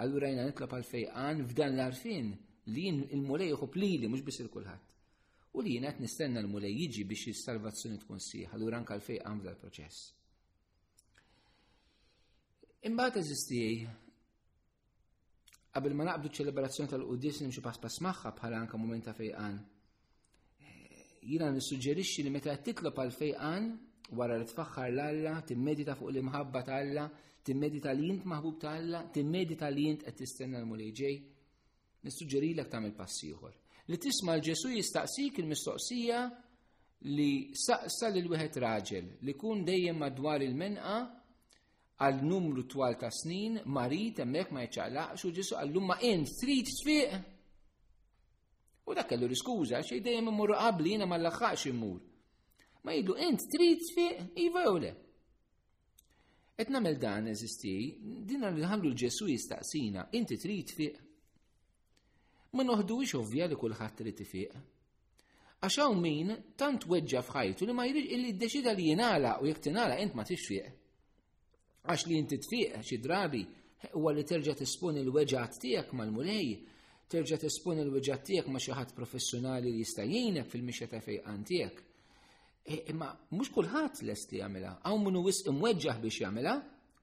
allura 0.02 0.32
jina 0.32 0.48
nitlop 0.48 0.74
għal 0.74 0.88
fej 0.90 1.04
għan 1.06 1.44
f'dan 1.52 1.76
l-arfin 1.78 2.32
li 2.74 2.86
jien 2.88 3.00
il-mulej 3.16 3.52
jħob 3.54 3.78
li 3.78 3.92
li 4.02 4.10
mux 4.10 4.26
bis 4.26 4.42
il-kulħat. 4.44 4.92
U 5.54 5.62
li 5.62 5.76
jina 5.76 5.94
nistenna 6.02 6.42
l-mulej 6.42 6.74
jiġi 6.82 7.06
biex 7.12 7.30
il-salvazzjoni 7.30 8.00
tkun 8.02 8.18
siħ, 8.26 8.48
għallura 8.56 8.82
nkal 8.82 9.04
fej 9.06 9.20
għan 9.22 9.38
f'dal 9.42 9.60
proċess. 9.62 10.02
Imbagħad 12.90 13.22
eżisti 13.22 13.62
Qabel 15.74 15.94
ma 15.98 16.04
naqbdu 16.06 16.28
ċelebrazzjoni 16.30 16.86
tal-qudis 16.92 17.40
nimxu 17.42 17.62
pass 17.64 17.80
pass 17.82 17.96
magħha 18.06 18.30
bħala 18.36 18.58
anka 18.62 18.78
momenta 18.78 19.10
fejqan. 19.10 19.56
Eh, 20.62 21.24
jiena 21.26 21.48
nissuġġerixxi 21.50 22.22
li 22.22 22.30
meta 22.30 22.54
titlob 22.62 22.94
għal 23.02 23.10
fejqan 23.10 23.66
wara 24.14 24.36
li 24.38 24.46
tfaħħar 24.46 24.92
l-Alla, 24.92 25.32
timmedita 25.48 25.96
fuq 25.98 26.12
l-imħabba 26.12 26.62
ta' 26.68 26.76
Alla, 26.78 27.08
timmedita 27.42 27.90
li 27.90 28.06
jint 28.06 28.22
maħbub 28.30 28.60
ta' 28.62 28.76
Alla, 28.78 29.00
timmedita 29.16 29.72
li 29.74 29.88
jint 29.88 30.06
qed 30.06 30.18
tistenna 30.22 30.62
l-mulej 30.62 31.32
Nissuġġerilek 32.04 32.66
tagħmel 32.70 32.90
pass 32.94 33.24
ieħor. 33.26 33.52
Li 33.90 33.96
tisma' 33.98 34.34
l-Ġesu 34.38 34.70
jistaqsik 34.78 35.38
il-mistoqsija 35.42 36.18
li 37.18 37.30
saqsa 37.56 38.10
lil 38.14 38.28
wieħed 38.30 38.58
raġel 38.62 39.08
li 39.26 39.34
kun 39.34 39.64
dejjem 39.66 39.98
madwar 40.06 40.44
il-menqa 40.46 40.98
għal 42.02 42.22
numru 42.26 42.64
twal 42.66 42.96
ta' 42.98 43.10
snin, 43.12 43.60
marit 43.70 44.18
emmek 44.24 44.50
ma 44.50 44.64
jċaqlaqx 44.66 45.24
u 45.26 45.30
ġisu 45.36 45.58
għallum 45.60 45.86
ma 45.90 45.96
int 46.02 46.32
tfiq. 46.40 47.14
U 48.86 48.94
dak 48.96 49.08
kellu 49.08 49.28
riskuża 49.30 49.78
xej 49.86 50.00
dejjem 50.04 50.28
imur 50.32 50.52
qabli 50.58 50.90
jiena 50.94 51.06
ma 51.06 51.16
laħħaqx 51.20 51.70
immur. 51.70 52.00
Ma 52.84 52.92
jgħidu 52.96 53.16
int 53.28 53.46
trit 53.52 53.86
tfiq 53.86 54.42
iva 54.42 54.64
u 54.74 54.82
le. 54.82 54.90
Qed 56.58 56.70
nagħmel 56.70 56.98
dan 57.02 57.30
eżisti, 57.32 57.74
din 58.26 58.42
nħallu 58.44 58.90
l-Ġesu 58.90 59.30
jistaqsina, 59.30 60.08
inti 60.18 60.36
trid 60.38 60.68
tfiq. 60.74 60.98
Ma 62.54 62.62
ix 62.66 63.16
ovvja 63.18 63.48
li 63.50 63.56
kulħadd 63.58 63.96
trid 64.00 64.20
tifiq. 64.20 64.54
Għax 65.64 65.78
hawn 65.80 66.02
min 66.02 66.34
tant 66.60 66.84
weġġa 66.84 67.22
f'ħajtu 67.24 67.64
li 67.70 67.74
ma 67.74 67.86
jrid 67.88 68.10
illi 68.12 68.34
ddeċida 68.34 68.74
li 68.76 68.90
jingħalaq 68.90 69.40
u 69.42 69.46
jekk 69.48 69.62
tingħalaq 69.68 70.02
int 70.04 70.14
ma 70.18 70.24
tixfieq 70.28 70.82
għax 71.92 72.04
li 72.08 72.18
inti 72.20 72.38
tfiq 72.40 72.78
xi 72.80 72.96
drabi 73.02 73.42
huwa 73.92 74.12
li 74.16 74.24
terġa' 74.24 74.56
tispun 74.56 74.96
il-weġat 75.02 75.58
tiegħek 75.60 75.92
mal-mulej, 75.98 76.54
terġa' 77.12 77.38
tispun 77.42 77.82
il-weġat 77.84 78.22
tiegħek 78.28 78.48
ma' 78.52 78.62
xi 78.64 78.72
ħadd 78.76 78.94
professjonali 78.96 79.68
li 79.68 79.82
jista' 79.84 80.06
jgħinek 80.08 80.48
fil-mixja 80.48 80.88
ta' 80.88 81.02
fejqan 81.04 81.42
tiegħek. 81.50 81.82
E, 82.64 82.78
imma 82.94 83.10
mhux 83.34 83.52
kulħadd 83.52 84.00
lest 84.08 84.32
li 84.32 84.40
jagħmilha, 84.40 84.72
hawn 84.88 85.04
minnu 85.04 85.20
wis 85.26 85.42
imweġġaħ 85.52 86.00
biex 86.06 86.20
jagħmilha, 86.24 86.54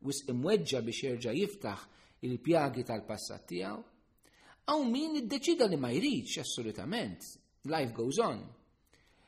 wis 0.10 0.24
imweġġaħ 0.34 0.86
biex 0.90 1.06
jerġa' 1.06 1.36
jiftaħ 1.38 1.84
il-pjagi 2.26 2.88
tal-passat 2.90 3.46
tiegħu. 3.52 3.84
Hawn 4.72 4.90
min 4.90 5.22
iddeċida 5.22 5.70
li 5.70 5.78
ma 5.78 5.94
jridx 5.94 6.42
assolutament, 6.42 7.30
life 7.70 7.94
goes 7.94 8.18
on. 8.26 8.42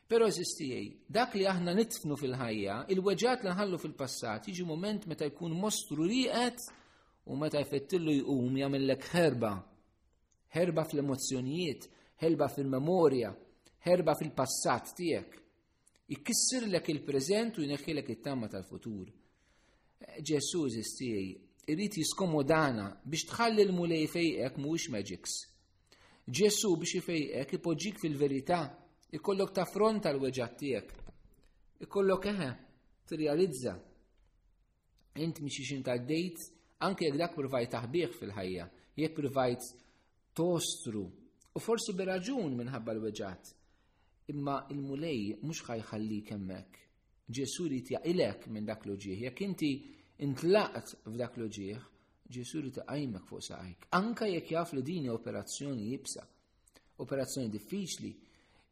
Pero 0.08 0.28
eżistijaj, 0.28 0.88
dak 1.16 1.36
li 1.38 1.46
aħna 1.48 1.74
nitfnu 1.78 2.18
fil-ħajja, 2.20 2.74
il-weġat 2.92 3.44
li 3.46 3.52
nħallu 3.54 3.78
fil-passat, 3.80 4.50
jiġi 4.50 4.66
moment 4.68 5.06
meta 5.08 5.28
jkun 5.30 5.56
mostru 5.56 6.08
riqet 6.10 6.60
u 7.32 7.38
meta 7.40 7.62
jfettillu 7.64 8.18
jqum 8.18 8.58
jagħmellek 8.60 9.08
herba. 9.14 9.54
Herba 10.54 10.84
fl-emozzjonijiet, 10.90 11.88
herba 12.22 12.50
fil-memorja, 12.52 13.32
herba 13.88 14.18
fil-passat 14.20 14.92
tiegħek. 15.00 15.40
Ikkissir 16.14 16.68
lek 16.70 16.92
il-preżent 16.94 17.58
u 17.58 17.64
jneħħilek 17.64 18.12
it-tamma 18.18 18.52
tal-futur. 18.52 19.08
Ġesu 20.20 20.66
eżistijaj, 20.68 21.24
irrit 21.72 21.96
jiskomodana 22.02 22.90
biex 23.08 23.30
tħalli 23.32 23.64
l-mulej 23.70 24.04
fejqek 24.12 24.60
mhuwiex 24.60 24.92
magics. 24.98 25.40
Ġesu 26.28 26.76
biex 26.76 27.00
ifejqek 27.00 27.56
ipoġġik 27.58 28.02
fil-verità' 28.04 28.66
ikollok 29.14 29.54
fronta 29.70 30.10
l-weġat 30.12 30.56
tiegħek. 30.60 30.94
Ikollok 31.86 32.30
eħe, 32.32 32.48
tirrealizza. 33.08 33.76
Int 35.22 35.42
mixi 35.46 35.66
xint 35.68 35.92
dejt, 36.10 36.48
anke 36.84 37.06
jekk 37.06 37.20
dak 37.22 37.36
provajt 37.38 37.74
taħbieħ 37.76 38.16
fil-ħajja, 38.18 38.66
jekk 38.98 39.18
provajt 39.20 39.68
tostru. 40.34 41.04
U 41.54 41.62
forsi 41.62 41.94
biraġun 41.94 42.56
minħabba 42.58 42.96
l-weġat. 42.98 43.52
Imma 44.34 44.58
il-mulej 44.74 45.38
mhux 45.44 45.62
ħajħallik 45.70 46.34
hemmhekk. 46.34 46.80
Ġesu 47.34 47.70
li 47.70 47.84
ilek 48.10 48.50
minn 48.50 48.66
dak 48.66 48.88
l-ġieħ. 48.90 49.22
Jekk 49.28 49.46
inti 49.50 49.74
intlaqt 50.26 51.00
f'dak 51.06 51.38
l-ġieħ, 51.40 51.90
Ġesu 52.34 52.64
li 52.66 52.72
taqajmek 52.74 53.28
fuq 53.30 53.42
saħajk. 53.46 53.88
Anka 53.94 54.26
jekk 54.26 54.56
jaf 54.56 54.72
li 54.74 54.82
dini 54.82 55.10
operazzjoni 55.12 55.90
jibsa, 55.92 56.24
operazzjoni 57.04 57.50
diffiċli, 57.52 58.10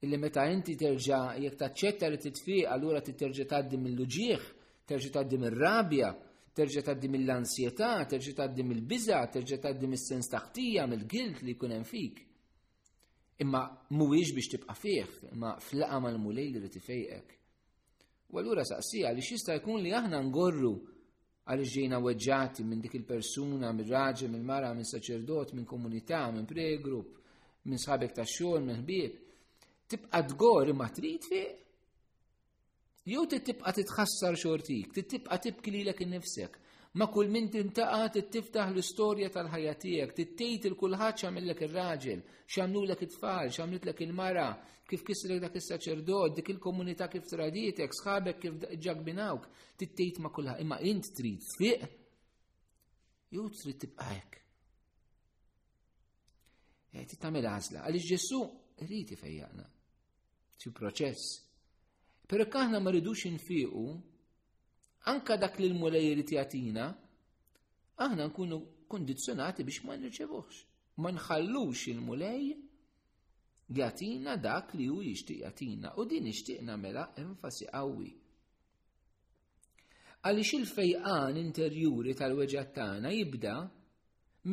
illi 0.01 0.17
meta 0.17 0.45
inti 0.49 0.73
terġa 0.75 1.17
jekk 1.43 1.57
taċċetta 1.61 2.07
li 2.09 2.17
titfiq 2.17 2.65
allura 2.73 3.03
titerġa 3.05 3.43
tgħaddi 3.45 3.77
mill-luġieħ, 3.77 4.45
terġa 4.89 5.11
tgħaddi 5.13 5.37
mir-rabja, 5.43 6.09
terġa 6.57 6.81
tgħaddi 6.87 7.09
mill-ansjetà, 7.13 7.89
terġa 8.09 8.33
tgħaddi 8.39 8.65
mill-biża, 8.65 9.19
terġa 9.37 9.59
tgħaddi 9.61 9.89
mis-sens 9.93 10.31
taħtija, 10.33 10.87
mill-gilt 10.89 11.43
li 11.45 11.53
jkun 11.53 11.75
hemm 11.77 11.85
fik. 11.85 12.23
Imma 13.45 13.61
mhuwiex 13.93 14.33
biex 14.33 14.49
tibqa' 14.55 14.73
fih, 14.73 15.05
imma 15.35 15.55
flaqa 15.61 15.99
mal-mulej 16.01 16.47
li 16.57 16.63
tifejqek. 16.79 17.37
U 18.33 18.41
allura 18.41 18.65
saqsija 18.65 19.13
li 19.13 19.21
xista 19.21 19.53
jkun 19.61 19.85
li 19.85 19.93
aħna 19.93 20.17
ngorru 20.33 20.73
għal 21.45 21.61
ġejna 21.77 22.01
weġġati 22.01 22.65
minn 22.65 22.81
dik 22.81 22.97
il-persuna, 22.97 23.69
minn 23.69 23.85
raġel, 23.89 24.33
minn 24.33 24.49
mara, 24.49 24.73
minn 24.73 24.85
saċerdot, 24.87 25.53
minn 25.53 25.69
komunità, 25.69 26.25
minn 26.33 26.49
pregrup, 26.49 27.13
minn 27.69 27.77
sħabek 27.81 28.17
ta' 28.17 28.25
xogħol, 28.29 28.65
minn 28.65 28.81
ħbieb 28.81 29.27
tibqa 29.91 30.21
tgori 30.29 30.73
ma 30.79 30.87
trid 30.95 31.23
fiq, 31.27 31.57
jew 33.11 33.23
tibqa 33.29 33.73
titħassar 33.75 34.37
xortik, 34.39 34.91
tibqa 35.11 35.39
tibki 35.43 35.71
lilek 35.75 36.05
innifsek. 36.05 36.59
Ma 36.99 37.05
kull 37.07 37.29
min 37.31 37.45
tintaqa 37.47 38.09
tittiftaħ 38.11 38.73
l-istorja 38.73 39.29
tal-ħajja 39.31 39.73
tiegħek, 39.83 40.13
tittejt 40.17 40.65
il 40.69 40.73
kulħadd 40.81 41.15
x'għamilek 41.21 41.61
ir-raġel, 41.69 42.23
x'għamlulek 42.51 43.05
it-tfal, 43.07 43.47
x'għamlitlek 43.53 44.01
il-mara, 44.09 44.49
kif 44.91 45.05
kisrek 45.07 45.39
dak 45.43 45.55
is-saċerdot, 45.55 46.35
dik 46.35 46.51
il-komunità 46.55 47.07
kif 47.07 47.29
traditek, 47.31 47.95
sħabek 47.95 48.41
kif 48.43 48.57
ġagbinawk, 48.83 49.47
tittejt 49.79 50.19
ma' 50.19 50.35
kulħadd, 50.35 50.65
imma 50.67 50.81
int 50.91 51.13
trid 51.15 51.47
fiq, 51.55 51.87
jew 53.39 53.47
trid 53.55 53.83
tibqa' 53.85 54.09
hekk. 54.13 54.39
Qed 56.91 57.05
eh, 57.15 57.19
tagħmel 57.23 57.45
għażla, 57.53 57.85
għaliex 57.87 58.09
Ġesu 58.17 58.41
rid 58.83 59.15
ifejjaqna 59.15 59.69
si 60.61 60.69
proċess. 60.71 61.37
Pero 62.29 62.45
kaħna 62.47 62.77
ma 62.81 62.91
ridux 62.93 63.25
infiqu, 63.27 63.85
anka 65.11 65.37
dak 65.41 65.57
li 65.59 65.71
l-mulej 65.71 66.11
jrid 66.11 66.79
aħna 68.01 68.25
nkunu 68.29 68.57
kondizjonati 68.89 69.63
biex 69.65 69.83
ma 69.85 69.95
nirċevux. 70.01 70.61
Ma 71.03 71.11
nħallux 71.13 71.89
il-mulej 71.91 72.47
jagħtina 73.77 74.37
dak 74.43 74.73
li 74.77 74.87
hu 74.89 75.01
jishtiq 75.05 75.43
jagħtina 75.45 75.93
u 76.01 76.05
din 76.09 76.25
nixtieq 76.29 76.63
nagħmilha 76.67 77.03
enfasi 77.23 77.67
qawwi. 77.71 78.09
Għaliex 80.21 80.55
il-fejqan 80.61 81.37
interjuri 81.41 82.13
tal 82.17 82.33
weġatana 82.37 83.11
tagħna 83.11 83.13
jibda 83.17 83.53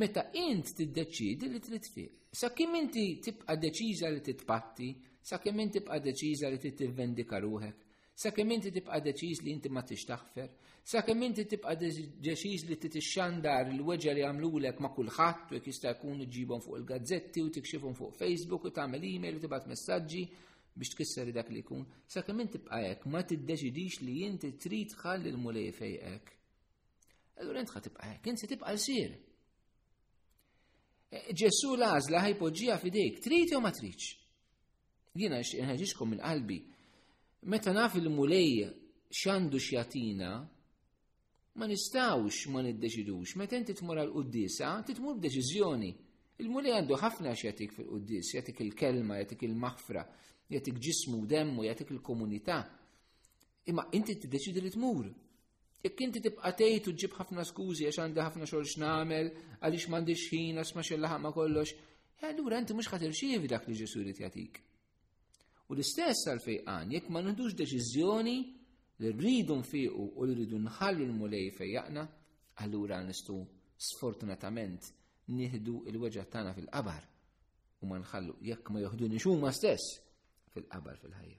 meta 0.00 0.26
int 0.46 0.74
tiddeċidi 0.80 1.48
li 1.52 1.60
trid 1.64 1.88
fiq. 1.94 2.14
Sa 2.32 2.50
kim 2.52 2.74
inti 2.76 3.06
tibqa' 3.24 3.56
deċiża 3.56 4.10
li 4.12 4.20
titpatti 4.24 4.90
sakemm 5.28 5.60
inti 5.60 5.78
tibqa' 5.78 5.98
deċiża 6.02 6.48
li 6.48 6.58
trid 6.60 6.76
tivvendika 6.80 7.38
ruħek, 7.42 7.82
sakemm 8.18 8.52
inti 8.56 8.72
tibqa' 8.74 9.00
deċiż 9.04 9.42
li 9.44 9.52
inti 9.54 9.68
ma 9.68 9.82
tixtaħfer, 9.84 10.50
sakemm 10.88 11.24
inti 11.28 11.44
tibqa' 11.52 11.74
deċiż 11.78 12.64
li 12.70 12.78
tixxandar 12.84 13.70
il-weġġa 13.74 14.14
li 14.16 14.24
għamlulek 14.26 14.80
ma' 14.80 14.92
kulħadd 14.96 15.52
u 15.52 15.58
jekk 15.58 15.70
jista' 15.72 15.92
jkun 15.96 16.22
iġibhom 16.24 16.64
fuq 16.64 16.78
il-gazzetti 16.80 17.44
u 17.44 17.50
tikxifhom 17.58 17.96
fuq 17.98 18.16
Facebook 18.22 18.68
u 18.70 18.72
tagħmel 18.78 19.04
email 19.10 19.36
u 19.38 19.42
tibgħat 19.44 19.68
messaġġi 19.72 20.22
biex 20.78 20.94
tkisser 20.94 21.32
dak 21.34 21.48
li 21.50 21.60
jkun, 21.64 21.82
sakemm 22.08 22.44
inti 22.44 22.56
tibqa' 22.56 22.80
hekk 22.88 23.08
ma 23.12 23.22
tiddeċidix 23.26 24.00
li 24.06 24.16
inti 24.28 24.52
trid 24.62 24.92
tħalli 24.94 25.32
l-mulej 25.32 25.72
fejqek. 25.74 26.34
Allura 27.42 27.60
int 27.64 27.74
tibqa' 27.86 28.12
hekk, 28.12 28.30
inti 28.30 28.46
tibqa' 28.52 28.74
sir. 28.78 29.10
E, 31.10 31.24
Ġesu 31.34 31.72
l-għażla 31.74 32.22
ħajpoġġija 32.24 32.78
fidejk, 32.78 33.20
trid 33.24 33.54
jew 33.56 33.58
ma 33.64 33.74
tridx. 33.74 34.27
Jiena 35.18 35.38
nħeġġkom 35.42 36.12
minn 36.12 36.20
qalbi. 36.22 36.56
Meta 37.50 37.72
naf 37.74 37.96
il-mulej 37.98 38.68
x'għandu 39.10 39.58
x'jatina, 39.58 40.28
ma 41.58 41.66
nistawx 41.66 42.44
ma 42.54 42.62
niddeċidux. 42.62 43.34
Meta 43.40 43.58
inti 43.58 43.74
tmur 43.74 43.98
għal 44.04 44.12
quddisa 44.14 44.70
titmur 44.86 45.18
b'deċiżjoni. 45.18 45.90
Il-mulej 46.42 46.76
għandu 46.76 46.98
ħafna 47.00 47.32
x'jatik 47.34 47.74
fil-quddis, 47.74 48.30
jatik 48.36 48.60
il-kelma, 48.62 49.16
jatik 49.24 49.42
il 49.48 49.56
mahfra 49.58 50.04
jatik 50.48 50.78
ġismu 50.80 51.24
demmu, 51.28 51.64
jatik 51.66 51.90
il-komunità. 51.92 52.60
Imma 53.68 53.84
inti 53.98 54.14
tiddeċidi 54.22 54.62
li 54.64 54.70
tmur. 54.72 55.10
Jekk 55.82 56.04
inti 56.06 56.22
tibqa' 56.24 56.54
tgħid 56.58 56.88
u 56.88 56.94
ġib 57.02 57.18
ħafna 57.18 57.44
skużi 57.46 57.84
għax 57.90 57.98
għandi 58.04 58.22
ħafna 58.24 58.46
xogħol 58.48 58.70
x'namel, 58.70 59.28
għaliex 59.66 59.90
m'għandix 59.92 60.28
ħin, 60.32 60.62
għax 60.62 60.72
ma 60.78 60.86
xellaħaq 60.88 61.22
ma 61.26 61.34
kollox, 61.36 61.76
e 62.16 62.32
allura 62.32 62.62
inti 62.62 62.74
mhux 62.74 62.92
ħatirċievi 62.94 63.52
dak 63.54 63.68
li 63.70 63.76
ġesuri 63.82 64.06
jrid 64.08 64.24
jagħtik. 64.24 64.62
U 65.68 65.76
l-istess 65.76 66.22
għal-fejqan, 66.30 66.94
jekk 66.94 67.10
ma 67.12 67.20
nħdux 67.20 67.52
deċiżjoni 67.60 68.36
li 69.04 69.08
rridu 69.12 69.56
nfiqu 69.60 70.04
u 70.16 70.24
li 70.28 70.32
rridu 70.38 70.56
nħallu 70.64 71.02
l-mulej 71.04 71.50
fejjaqna, 71.58 72.04
allura 72.64 73.02
nistu 73.04 73.36
sfortunatament 73.88 74.88
nieħdu 75.28 75.74
il-weġa 75.92 76.24
tagħna 76.32 76.54
fil-qabar 76.56 77.04
u 77.82 77.90
ma 77.90 78.00
nħallu 78.00 78.38
jekk 78.48 78.72
ma 78.72 78.80
joħduni 78.86 79.20
huma 79.26 79.52
stess 79.52 79.92
fil-qabar 80.54 80.96
fil-ħajja. 81.04 81.38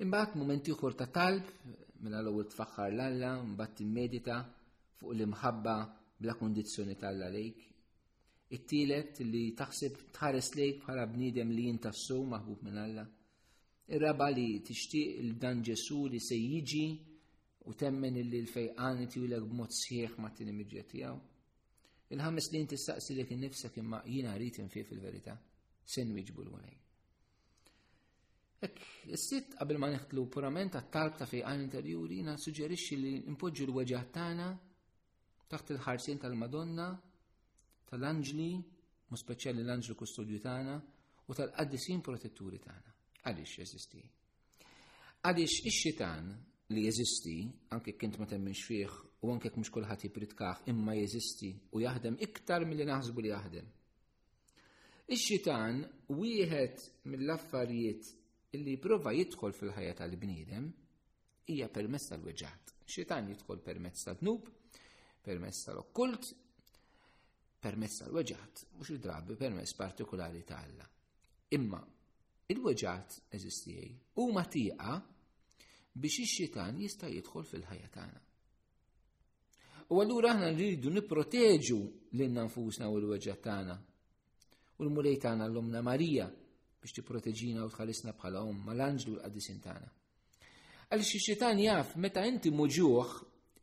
Imbagħad 0.00 0.40
momenti 0.40 0.72
uħur 0.72 0.96
ta' 0.96 1.10
talb 1.12 1.52
mela 2.00 2.22
l-ewwel 2.24 2.48
tfaħħar 2.48 2.94
l-Alla, 2.96 3.34
mbagħad 3.44 3.76
timmedita 3.82 4.40
fuq 4.96 5.12
l-imħabba 5.12 5.76
bla 6.20 6.34
kundizzjoni 6.40 6.96
tal-għalejk, 6.96 7.69
it-tielet 8.50 9.20
li 9.30 9.42
taħseb 9.54 9.98
tħares 10.16 10.48
lejk 10.58 10.80
bħala 10.82 11.04
bniedem 11.06 11.50
li 11.54 11.64
jintassu 11.68 12.16
maħbub 12.32 12.64
minn 12.66 12.80
Alla. 12.82 13.04
Ir-raba 13.94 14.26
li 14.34 14.46
tixtieq 14.66 15.18
il-dan 15.22 15.62
Ġesu 15.62 16.00
li 16.10 16.18
se 16.22 16.34
jiġi 16.38 16.82
u 17.70 17.74
temmen 17.78 18.16
illi 18.22 18.40
l-fejqani 18.42 19.06
tiwlek 19.12 19.46
b'mod 19.46 19.74
sħiħ 19.76 20.16
ma' 20.22 20.32
tini 20.34 20.50
tinimġġa 20.50 20.84
tiegħu. 20.92 21.18
Il-ħames 22.14 22.48
li 22.50 22.60
inti 22.64 22.76
staqsi 22.78 23.14
li 23.20 23.38
nifsek 23.42 23.78
imma 23.78 24.00
jina 24.10 24.32
rrit 24.34 24.58
infie 24.58 24.82
fil-verità, 24.86 25.36
sen 25.84 26.10
wieġbu 26.14 26.42
l-għolej. 26.42 26.76
Ek, 28.66 28.80
s-sitt 29.16 29.54
qabel 29.60 29.78
ma 29.80 29.92
neħtlu 29.94 30.24
purament 30.28 30.74
għat-talb 30.76 31.20
ta' 31.22 31.30
fejqan 31.30 31.62
interjuri 31.68 32.18
jina 32.24 32.34
suġġerixxi 32.38 32.98
li 32.98 33.14
impoġġu 33.30 33.68
l-weġġa 33.70 34.02
tagħna 34.18 34.48
taħt 35.54 35.72
il-ħarsien 35.76 36.18
tal-Madonna 36.24 36.88
tal-anġli, 37.90 38.50
mu 39.10 39.16
speċjali 39.18 39.62
l-anġlu 39.66 39.96
kustodju 39.98 40.38
tagħna 40.44 40.74
u 41.26 41.34
tal-qaddisin 41.36 42.02
protetturi 42.06 42.60
tagħna. 42.62 42.92
Għaliex 43.24 43.56
jeżisti? 43.62 44.02
Għaliex 45.26 45.56
ix-xitan 45.66 46.28
li 46.70 46.84
jeżisti, 46.86 47.34
anke 47.74 47.96
kint 47.98 48.20
ma 48.22 48.28
temminx 48.30 48.62
fih 48.68 48.94
u 49.26 49.32
anke 49.34 49.50
mhux 49.50 49.72
kulħadd 49.74 50.06
jipritkah 50.06 50.62
imma 50.70 50.94
jeżisti 51.00 51.50
u 51.74 51.82
jaħdem 51.82 52.20
iktar 52.28 52.64
milli 52.68 52.86
naħsbu 52.88 53.24
li 53.24 53.32
jaħdem. 53.34 53.66
Ix-xitan 55.10 55.82
wieħed 56.14 56.86
mill-affarijiet 57.10 58.12
illi 58.54 58.76
jipprova 58.76 59.10
jidħol 59.18 59.56
fil-ħajja 59.58 59.96
tal-bniedem 59.98 60.70
hija 61.50 61.66
permezz 61.74 62.12
tal-weġġat. 62.14 62.76
Xitan 62.90 63.32
jidħol 63.34 63.58
permezz 63.66 64.06
tal 64.08 64.22
nub 64.30 64.46
permezz 65.26 65.66
tal-okkult, 65.66 66.30
permess 67.60 67.98
tal-weġat, 68.00 68.64
mux 68.76 68.90
id 68.94 69.02
drabi 69.04 69.36
permess 69.38 69.74
partikolari 69.76 70.42
ta' 70.48 70.62
Alla. 70.64 70.86
Imma, 71.56 71.80
il-weġat 72.50 73.18
eżistijaj, 73.36 73.90
u 74.22 74.30
matiqa 74.32 74.94
biex 76.00 76.14
ix-xitan 76.24 76.78
jista' 76.80 77.10
jidħol 77.12 77.44
fil-ħajja 77.52 77.88
tagħna. 77.96 78.20
U 79.90 79.98
allura 80.00 80.30
aħna 80.32 80.50
rridu 80.54 80.92
nipproteġu 80.94 81.80
lil 82.16 82.40
nfusna 82.46 82.88
u 82.88 82.96
l-weġat 83.00 83.42
tagħna. 83.44 83.76
U 84.78 84.86
l-mulej 84.86 85.18
tagħna 85.26 85.48
l-Omna 85.50 85.82
Marija 85.84 86.30
biex 86.80 86.96
tipproteġina 86.96 87.64
u 87.66 87.70
tħallisna 87.74 88.14
bħala 88.16 88.44
om 88.46 88.62
mal-anġlu 88.70 89.18
l-qaddisin 89.18 89.60
tagħna. 89.66 89.90
Għal 90.90 91.04
xixitan 91.06 91.60
jaf 91.60 91.92
meta 92.00 92.24
inti 92.26 92.50
muġuħ, 92.50 93.18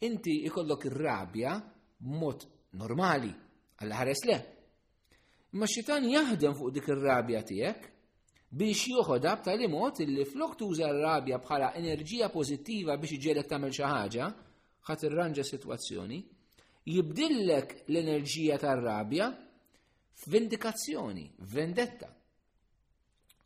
inti 0.06 0.40
ikollok 0.48 0.86
ir-rabja 0.92 1.56
b'mod 1.98 2.46
normali, 2.80 3.34
Alla 3.84 3.96
ħares 4.02 4.24
le. 4.26 4.36
Imma 5.54 5.68
xitan 5.70 6.06
jaħdem 6.10 6.56
fuq 6.58 6.72
dik 6.74 6.88
ir-rabja 6.94 7.44
tiegħek 7.46 7.84
biex 8.58 8.88
joħodha 8.96 9.36
b'tali 9.38 9.68
mod 9.70 10.02
illi 10.04 10.24
flok 10.26 10.56
tuża 10.58 10.88
r-rabja 10.90 11.38
bħala 11.44 11.70
enerġija 11.82 12.32
pożittiva 12.34 12.96
biex 12.98 13.14
iġielek 13.20 13.48
tagħmel 13.52 13.70
xi 13.70 13.86
ħaġa, 13.86 14.30
ħadd 14.88 15.06
irranġa 15.12 15.46
sitwazzjoni, 15.52 16.20
jibdillek 16.90 17.76
l-enerġija 17.88 18.58
tar-rabja 18.66 19.30
f'vindikazzjoni, 20.24 21.28
vendetta. 21.54 22.10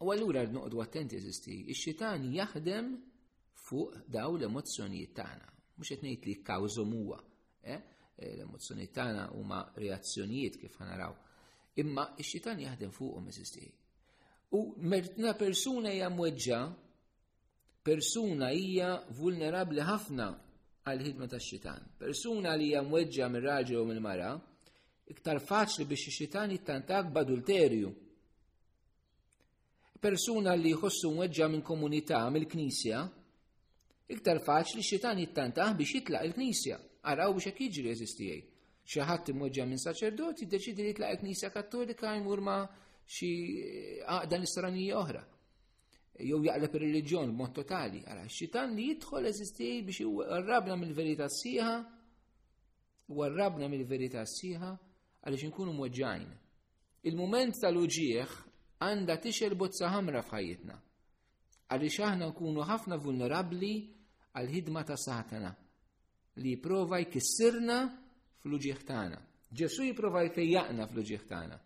U 0.01 0.09
allura 0.15 0.45
noqdu 0.49 0.79
attenti 0.81 1.19
eżisti, 1.19 1.59
ix-xitan 1.75 2.29
jaħdem 2.33 2.93
fuq 3.67 4.05
daw 4.15 4.37
l-emozzjonijiet 4.39 5.15
tagħna. 5.19 5.51
Mhux 5.75 5.91
qed 5.91 6.05
ngħid 6.07 6.29
li 6.31 6.39
kkawżhom 6.39 6.95
huwa, 7.01 7.19
eh? 7.63 7.81
Eh, 8.19 8.35
l 8.35 8.41
emozjonijiet 8.45 8.93
tagħna 8.97 9.25
huma 9.39 9.59
reazzjonijiet 9.77 10.57
kif 10.61 10.75
ħanaraw. 10.81 11.15
Imma 11.81 12.03
x 12.17 12.35
xitan 12.35 12.59
jaħdem 12.65 12.91
fuqhom 12.91 13.29
eżisti. 13.31 13.67
U 14.57 14.61
mertna 14.83 15.33
persuna 15.39 15.93
hija 15.93 16.09
mweġġa, 16.11 16.59
persuna 17.87 18.49
hija 18.51 18.89
vulnerabbli 19.17 19.85
ħafna 19.87 20.27
għal-ħidma 20.85 21.27
tax-xitan. 21.31 21.85
Persuna 22.01 22.55
li 22.57 22.67
hija 22.71 22.81
mweġġa 22.83 23.29
minn 23.31 23.45
raġel 23.45 23.79
u 23.79 23.87
minn 23.87 24.03
mara, 24.03 24.33
iktar 25.13 25.39
faċli 25.41 25.87
biex 25.87 26.09
ix-xitan 26.11 26.51
jittantak 26.55 27.09
b'adulterju. 27.15 27.93
Persuna 30.01 30.53
li 30.57 30.75
jħossu 30.75 31.13
mweġġa 31.15 31.47
minn 31.53 31.61
komunità, 31.63 32.25
mill-knisja, 32.33 33.01
iktar 34.11 34.43
faċli 34.43 34.83
xitan 34.83 35.19
jittantaħ 35.23 35.77
biex 35.79 35.95
jitlaq 35.99 36.27
il-knisja 36.31 36.79
għaraw 37.09 37.31
biex 37.35 37.47
hekk 37.49 37.61
jiġri 37.65 37.91
eżistijaj. 37.95 38.41
Xi 38.91 39.01
ħadd 39.07 39.31
imweġġa 39.33 39.65
minn 39.69 39.81
saċerdot 39.81 40.43
deċidi 40.49 40.83
li 40.87 40.93
tlaqet 40.97 41.23
nisa 41.25 41.49
Kattolika 41.53 42.11
jmur 42.17 42.41
ma' 42.45 42.61
xie 43.05 44.01
eh, 44.05 44.27
dan 44.29 44.43
istranija 44.45 44.99
oħra. 44.99 45.23
Jew 46.21 46.41
jaqleb 46.45 46.75
ir-reliġjon 46.77 47.31
b'mod 47.33 47.53
totali, 47.55 48.03
għara 48.05 48.27
xitan 48.29 48.75
li 48.75 48.89
jidħol 48.91 49.29
eżistijaj 49.31 49.81
biex 49.87 50.11
warrabna 50.11 50.75
mill-verità 50.77 51.25
sieħa, 51.41 51.73
warrabna 53.17 53.69
mill-verità 53.71 54.21
siħa, 54.29 54.71
għaliex 55.23 55.47
inkunu 55.49 55.73
mweġġajn. 55.79 56.27
Il-moment 57.09 57.57
tal-uġieħ 57.63 58.35
għanda 58.85 59.17
tixel 59.23 59.57
bozza 59.57 59.89
ħamra 59.95 60.21
f'ħajjitna 60.21 60.77
Għalli 61.71 61.87
xaħna 61.89 62.27
nkunu 62.33 62.65
ħafna 62.67 62.97
vulnerabli 63.01 63.71
għal-ħidma 64.37 64.81
ta' 64.83 64.97
Satana 64.99 65.51
li 66.41 66.55
jiprofa 66.57 66.97
jkissirna 67.05 67.77
fl-uġieħ 68.41 68.81
tagħna. 68.87 69.17
Ġesu 69.51 69.85
jiprofa 69.87 70.21
jfejjaqna 70.27 70.87
fl-uġieħ 70.89 71.25
tagħna. 71.29 71.57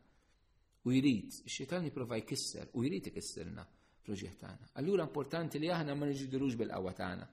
U 0.85 0.93
jrid, 0.93 1.31
ix-xejtan 1.47 1.87
jiprofa 1.87 2.17
jkisser 2.21 2.67
u 2.77 2.83
jrid 2.85 3.09
ikissirna 3.11 3.65
fl-uġieħ 4.05 4.35
tagħna. 4.43 4.69
Allura 4.81 5.07
importanti 5.07 5.61
li 5.61 5.71
aħna 5.73 5.95
ma 5.97 6.09
niġidrux 6.11 6.59
bil-qawwa 6.59 6.93
tagħna. 6.99 7.27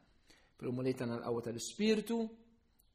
Però 0.59 0.73
mulej 0.73 0.95
l-qawwa 0.95 1.43
tal-Ispirtu, 1.49 2.21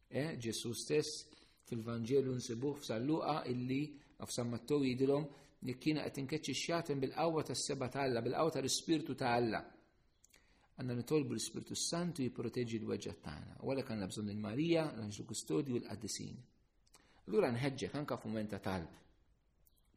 eh, 0.10 0.38
Ġesu 0.38 0.72
stess 0.74 1.26
fil-Vanġelu 1.68 2.36
nsibuh 2.40 2.78
f'Salluqa 2.80 3.42
illi 3.52 3.82
f'San 4.24 4.50
Mattew 4.50 4.82
jidilhom 4.86 5.28
li 5.68 5.76
kiena 5.78 6.08
qed 6.08 6.40
x-xatem 6.40 7.00
bil-qawwa 7.04 7.44
tas-seba 7.44 7.90
ta' 7.90 8.02
Alla, 8.06 8.22
bil-qawwa 8.22 8.52
tal-Ispirtu 8.54 9.16
ta' 9.16 9.34
Alla 9.34 9.62
għanna 10.78 10.94
nitolbu 10.94 11.34
l-Spiritu 11.34 11.74
Santu 11.74 12.22
jiproteġi 12.28 12.78
l-weġġa 12.78 13.14
tagħna, 13.26 13.54
għalek 13.66 13.88
kan 13.88 14.04
bżonn 14.12 14.30
il-Marija, 14.34 14.84
l-Anġlu 14.94 15.24
Kustodju 15.26 15.74
u 15.78 15.80
l-Qaddisin. 15.82 16.36
Allura 17.28 17.50
nħeġġek 17.50 17.96
anka 17.98 18.18
f'mument 18.22 18.54
talb. 18.62 18.92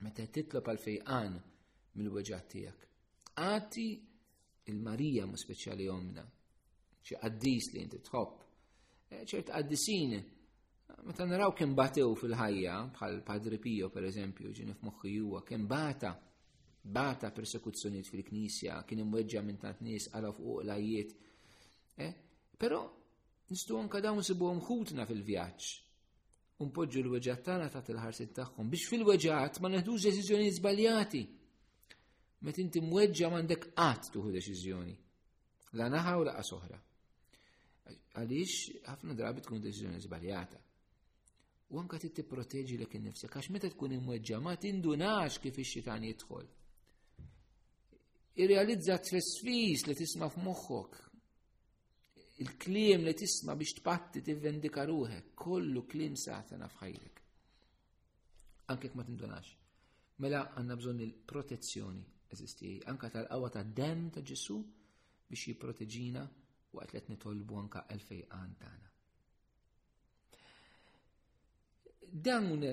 Meta 0.01 0.25
titlob 0.33 0.65
għal 0.71 0.81
fejqan 0.87 1.37
mill-weġġa 1.99 2.39
tiegħek. 2.55 2.87
Għati 3.45 3.87
il-Marija 4.73 5.29
mu 5.29 5.37
speċjali 5.41 5.89
omna, 5.93 6.25
xi 7.05 7.21
qaddis 7.21 7.69
li 7.75 7.85
jinti 7.85 8.01
tħob. 8.09 8.35
E, 9.13 9.21
ċert 9.29 9.53
qaddisin 9.53 10.17
meta 11.05 11.29
naraw 11.29 11.53
kien 11.53 11.77
batew 11.77 12.09
fil-ħajja 12.17 12.81
bħal 12.97 13.21
Padri 13.29 13.61
Pio 13.61 13.93
pereżempju 13.93 14.57
ġinif 14.63 14.81
moħħi 14.89 15.15
juwa, 15.19 15.45
kien 15.45 15.69
bata' 15.69 16.17
bata 16.83 17.31
persekuzzjoniet 17.33 18.09
fil-knisja, 18.09 18.81
kien 18.89 19.01
imweġġa 19.05 19.43
minn 19.45 19.61
tant 19.61 19.81
nies 19.85 20.09
għala 20.11 20.31
fuq 20.33 20.65
lajiet. 20.65 21.13
Eh? 22.01 22.15
Però 22.61 22.81
nistgħu 23.51 23.77
anke 23.81 24.01
dawn 24.05 24.23
sibuhom 24.25 24.61
ħutna 24.65 25.05
fil-vjaġġ. 25.09 25.67
Unpoġġu 26.61 27.03
l-weġġat 27.05 27.45
tagħna 27.45 27.69
ta' 27.73 27.85
il-ħarsin 27.93 28.33
tagħhom 28.37 28.69
biex 28.73 28.89
fil-weġġat 28.93 29.61
ma 29.65 29.69
neħdux 29.75 30.09
deċiżjonijiet 30.09 30.57
żbaljati. 30.61 31.23
Met 32.49 32.59
inti 32.61 32.81
mweġġa 32.85 33.29
m'għandek 33.33 33.67
qatt 33.77 34.11
tuħu 34.15 34.33
deċiżjoni. 34.39 34.97
La 35.77 35.89
naħa 35.93 36.17
u 36.21 36.25
laqa 36.29 36.43
soħra. 36.45 36.79
Għaliex 38.17 38.83
ħafna 38.89 39.15
drabi 39.19 39.45
tkun 39.45 39.61
deċiżjoni 39.67 40.01
żbaljata 40.07 40.61
u 41.71 41.79
anka 41.79 42.01
trid 42.03 42.17
tipproteġi 42.17 42.81
lek 42.83 42.97
innifsek 42.99 43.37
għax 43.39 43.53
meta 43.55 43.69
tkun 43.71 43.93
imweġġa 44.01 44.41
ma 44.43 44.57
tindunax 44.59 45.37
kif 45.43 45.59
ix-xitan 45.63 46.03
jidħol 46.09 46.49
irrealizza 48.41 48.97
tresfis 49.05 49.83
li 49.89 49.97
tisma 49.99 50.29
f'moħħok. 50.33 50.99
Il-kliem 52.41 53.05
li 53.05 53.15
tisma 53.21 53.57
biex 53.59 53.75
tpatti 53.81 54.23
tivvendika 54.25 54.87
ruħek, 54.89 55.33
kollu 55.37 55.83
kliem 55.89 56.17
saħtana 56.17 56.69
f'ħajrek. 56.73 57.25
Anke 58.73 58.93
ma 58.95 59.05
tindunax. 59.07 59.57
Mela 60.21 60.45
għanna 60.55 60.77
bżon 60.79 61.01
il-protezzjoni 61.05 62.05
eżisti, 62.33 62.75
anka 62.93 63.11
tal-qawa 63.11 63.49
ta' 63.51 63.63
dem 63.65 64.09
ta' 64.15 64.23
Ġesu 64.25 64.57
biex 65.31 65.51
jiproteġina 65.51 66.23
waqt 66.77 66.95
li 66.97 67.03
nitolbu 67.13 67.59
anka 67.61 67.85
għalfej 67.93 68.23
għan 68.29 68.55
tagħna. 68.61 68.89
Dawn 72.11 72.65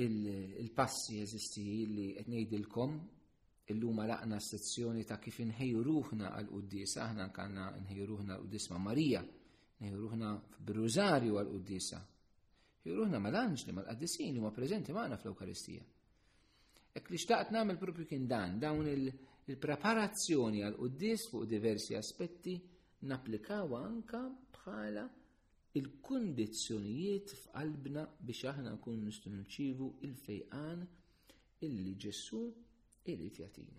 il-passi 0.00 1.16
eżisti 1.24 1.64
li 1.94 2.04
qed 2.18 2.28
ngħidilkom 2.30 2.98
Illuma 3.70 4.04
laqna 4.10 4.38
s-sezzjoni 4.42 5.04
ta' 5.06 5.18
kif 5.22 5.36
inħejruħna 5.44 5.84
ruħna 5.88 6.30
għal-Quddis, 6.38 6.94
aħna 7.06 7.26
kanna 7.36 7.66
nħejju 7.82 8.06
ruħna 8.10 8.32
għal-Quddis 8.34 8.64
ma' 8.72 8.78
Marija, 8.86 9.20
nħejju 9.84 10.00
ruħna 10.04 10.30
bil 10.66 10.80
għal-Quddisa. 11.34 12.00
Nħejju 12.80 12.96
ruħna 13.02 13.20
mal-Anġli, 13.26 13.72
mal-Qaddisin 13.76 14.32
li 14.34 14.40
ma' 14.42 14.50
preżenti 14.56 14.96
magħna 14.96 15.18
fl-Ewkaristija. 15.22 15.84
Ek 16.98 17.10
li 17.12 17.20
xtaqt 17.22 17.54
nagħmel 17.54 17.78
propju 17.84 18.06
kien 18.10 18.26
dan, 18.32 18.56
dawn 18.58 18.88
il-preparazzjoni 18.92 20.64
għal-Quddis 20.66 21.26
fuq 21.30 21.46
diversi 21.54 21.94
aspetti 21.94 22.56
napplikaw 23.12 23.70
anka 23.78 24.24
bħala 24.56 25.04
il-kundizzjonijiet 25.78 27.36
f'qalbna 27.44 28.02
biex 28.18 28.50
aħna 28.50 28.74
nkunu 28.80 29.06
nistgħu 29.12 29.92
il-fejqan 30.08 30.82
illi 31.70 31.94
Ġessu 32.02 32.42
irrid 33.14 33.36
jatina. 33.42 33.78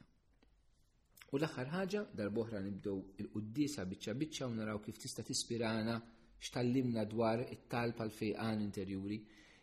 U 1.33 1.37
l-aħħar 1.39 1.69
ħaġa 1.73 1.99
darboħra 2.21 2.59
nibdew 2.65 2.95
il 3.23 3.29
qoddisa 3.31 3.85
bicċa 3.91 4.15
bicċa 4.21 4.49
u 4.51 4.55
naraw 4.57 4.81
kif 4.83 4.97
tista' 4.99 5.23
tispirana 5.27 5.95
x'tallimna 6.43 7.05
dwar 7.07 7.43
it-talb 7.45 8.01
għal 8.03 8.11
fejqan 8.17 8.63
interjuri. 8.65 9.19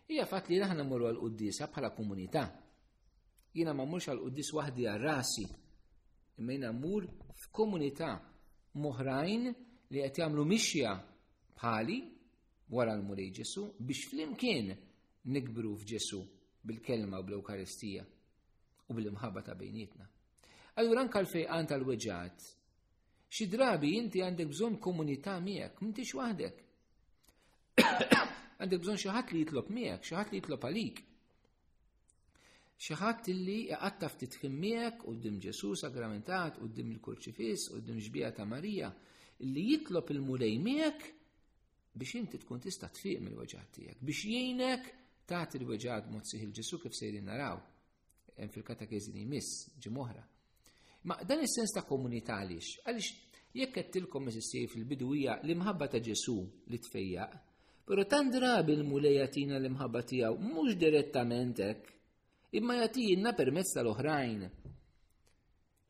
Hija 0.08 0.24
fatt 0.30 0.48
li 0.48 0.60
aħna 0.64 0.86
morru 0.88 1.10
għal 1.10 1.20
qoddisa 1.24 1.68
bħala 1.68 1.90
komunità. 2.00 2.44
Jiena 3.54 3.74
ma 3.76 3.84
mmurx 3.84 4.08
għal 4.12 4.22
qoddis 4.24 4.52
wahdi 4.56 4.86
għal 4.88 5.02
rasi, 5.02 5.44
imma 6.40 6.52
jiena 6.54 6.72
mmur 6.72 7.08
f'komunità 7.44 8.12
moħrajn 8.80 9.46
li 9.92 10.04
qed 10.06 10.22
jagħmlu 10.22 10.44
mixja 10.48 10.96
bħali 11.58 11.98
wara 12.72 12.96
l-murej 12.96 13.32
Ġesu 13.40 13.68
biex 13.88 14.08
flimkien 14.12 14.68
nikbru 15.34 15.74
f'Ġesu 15.82 16.22
bil-kelma 16.68 17.20
u 17.20 17.26
bl-Ewkaristija 17.28 18.04
u 18.88 18.94
bil-imħabba 18.96 19.42
ta' 19.44 19.54
bejnietna. 19.58 20.06
Allura 20.80 21.00
anka 21.04 21.18
l-fejqan 21.22 21.66
tal-weġat, 21.72 22.44
xi 23.28 23.48
drabi 23.52 23.96
inti 23.98 24.22
għandek 24.24 24.52
bżonn 24.54 24.78
komunità 24.84 25.34
miegħek, 25.44 25.82
m'intix 25.82 26.14
waħdek. 26.18 26.64
għandek 28.58 28.84
bżonn 28.84 29.02
xi 29.02 29.10
ħadd 29.14 29.34
li 29.34 29.42
jitlob 29.44 29.70
miegħek, 29.76 30.06
xi 30.08 30.16
ħadd 30.18 30.32
li 30.34 30.40
jitlob 30.42 30.66
għalik. 30.70 31.02
Xi 32.78 32.94
ħadd 33.00 33.28
li 33.34 33.58
jaqattaf 33.72 34.18
titħim 34.22 34.54
miegħek 34.62 35.00
quddiem 35.02 35.38
Ġesu 35.42 35.72
sagramentat, 35.74 36.60
quddiem 36.62 36.92
il-Kurċifiss, 36.94 37.72
quddiem 37.74 37.98
ġbija 38.06 38.32
ta' 38.38 38.46
Marija, 38.46 38.92
li 39.46 39.64
jitlob 39.72 40.12
il-mulej 40.14 40.54
miegħek 40.62 41.08
biex 41.98 42.20
inti 42.22 42.38
tkun 42.38 42.62
tista' 42.62 42.88
tfiq 42.94 43.20
mill-weġat 43.26 43.72
tiegħek, 43.80 43.98
biex 44.06 44.28
jgħinek 44.30 44.86
tagħti 45.28 45.58
il-weġat 45.58 46.06
mod 46.14 46.28
siħil 46.30 46.54
Ġesu 46.54 46.78
kif 46.86 46.94
sejrin 46.94 47.26
naraw 47.26 47.58
hemm 48.38 48.52
fil-katekezi 48.54 49.12
miss 49.26 49.66
ġi 49.82 49.88
ġimoħra. 49.88 50.22
Ma 51.08 51.16
dan 51.26 51.42
is-sens 51.44 51.72
ta' 51.74 51.86
komunità 51.88 52.38
għaliex, 52.42 52.84
għaliex 52.84 53.40
jekk 53.58 53.74
qed 53.74 53.92
tilkom 53.94 54.28
eżistej 54.30 54.66
fil-bidwija 54.74 55.38
l-imħabba 55.42 55.88
ta' 55.90 56.00
Ġesu 56.02 56.36
li 56.70 56.78
tfejjaq, 56.86 57.36
però 57.88 58.04
tan 58.06 58.30
drabi 58.30 58.74
l-mulejja 58.78 59.26
tina 59.34 59.56
l-imħabba 59.58 60.02
tiegħu 60.10 60.42
mhux 60.44 60.76
direttament 60.78 61.58
hekk, 61.64 61.92
imma 62.58 62.78
jagħtina 62.82 63.34
permezz 63.38 63.74
tal-oħrajn. 63.78 64.42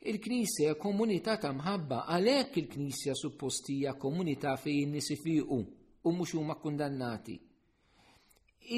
Il-Knisja 0.08 0.76
komunità 0.78 1.36
ta' 1.42 1.50
mħabba 1.52 2.04
għalhekk 2.14 2.60
il-Knisja 2.62 3.14
suppostija 3.18 3.96
komunità 3.98 4.54
fejn 4.56 4.94
nies 4.94 5.10
u 6.06 6.12
mhux 6.14 6.34
huma 6.38 6.54
kundannati. 6.56 7.34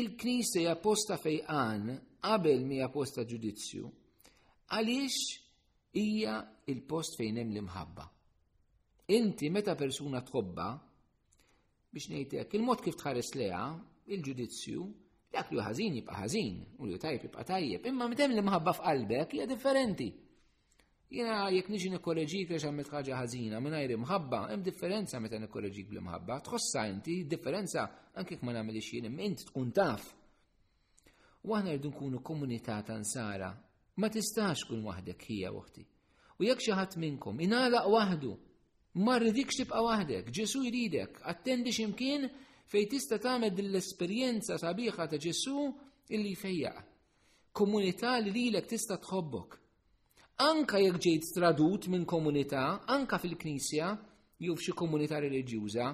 Il-Knisja 0.00 0.72
posta 0.80 1.18
fejqan 1.20 1.90
qabel 2.20 2.64
mija 2.68 2.88
post 2.92 3.16
ta' 3.18 3.26
ġudizzju 3.28 3.88
għaliex 4.70 5.14
hija 5.98 6.34
il-post 6.70 7.16
fejn 7.18 7.40
hemm 7.40 7.50
l-imħabba. 7.54 8.04
Inti 9.16 9.48
meta 9.50 9.74
persuna 9.78 10.20
tħobba 10.22 10.66
biex 11.90 12.10
ngħidlek 12.12 12.58
il-mod 12.60 12.82
kif 12.84 12.98
tħares 13.00 13.32
leha 13.34 13.62
il-ġudizzju 14.14 14.84
dak 15.34 15.50
li 15.54 15.62
ħażin 15.64 15.96
jibqa' 16.00 16.18
ħażin 16.20 16.60
u 16.78 16.86
li 16.90 16.98
tajb 17.02 17.24
jibqa' 17.26 17.46
tajjeb, 17.50 17.86
imma 17.90 18.06
meta 18.12 18.24
hemm 18.26 18.36
l-imħabba 18.36 18.76
f'qalbek 18.78 19.34
hija 19.36 19.48
differenti. 19.50 20.10
Jena 21.10 21.48
jek 21.50 21.66
niġi 21.72 21.88
nikkoreġik 21.96 22.52
għax 22.54 22.68
xammet 22.68 22.86
ħaġa 22.94 23.16
ħażina 23.18 23.58
mingħajr 23.60 23.96
imħabba, 23.96 24.44
hemm 24.52 24.62
differenza 24.62 25.18
meta 25.18 25.40
nikkoreġik 25.42 25.88
bl-imħabba, 25.90 26.38
tħossa 26.46 26.86
inti 26.94 27.24
differenza 27.26 27.88
anke 28.14 28.38
ma 28.44 28.54
nagħmel 28.54 28.78
ixjien 28.78 29.10
imma 29.10 29.26
inti 29.26 29.50
tkun 29.50 29.72
taf 29.74 30.06
waħna 31.46 31.70
rridu 31.74 31.88
nkunu 31.90 32.20
komunità 32.22 32.80
ta' 32.82 32.98
nsara. 32.98 33.48
Ma 33.96 34.08
tistax 34.08 34.64
kun 34.68 34.82
waħdek 34.86 35.24
hija 35.28 35.50
waħti. 35.52 35.84
U 36.40 36.44
jekk 36.46 36.60
xi 36.64 36.74
ħadd 36.76 36.98
minnkom 37.00 37.40
ingħalaq 37.44 37.86
waħdu, 37.90 38.34
ma 39.04 39.14
rridikx 39.18 39.60
tibqa' 39.62 39.82
waħdek, 39.84 40.30
Ġesu 40.32 40.62
jridek, 40.64 41.20
attendi 41.28 41.72
x'imkien 41.72 42.28
fejn 42.70 42.88
tista' 42.90 43.18
tagħmel 43.20 43.54
din 43.56 43.70
l-esperjenza 43.72 44.58
sabiħa 44.60 45.06
ta' 45.10 45.20
Ġesu 45.20 45.66
illi 46.14 46.34
fejjaq. 46.36 46.84
Komunità 47.52 48.18
li 48.20 48.30
lilek 48.32 48.66
tista' 48.70 48.98
tħobbok. 49.02 49.56
Anka 50.46 50.78
jekk 50.80 50.98
ġejt 51.02 51.26
stradut 51.34 51.88
minn 51.92 52.04
komunità, 52.08 52.84
anka 52.88 53.18
fil-Knisja, 53.20 53.88
jew 54.40 54.54
f'xi 54.56 54.72
komunità 54.72 55.18
reliġjuża, 55.20 55.88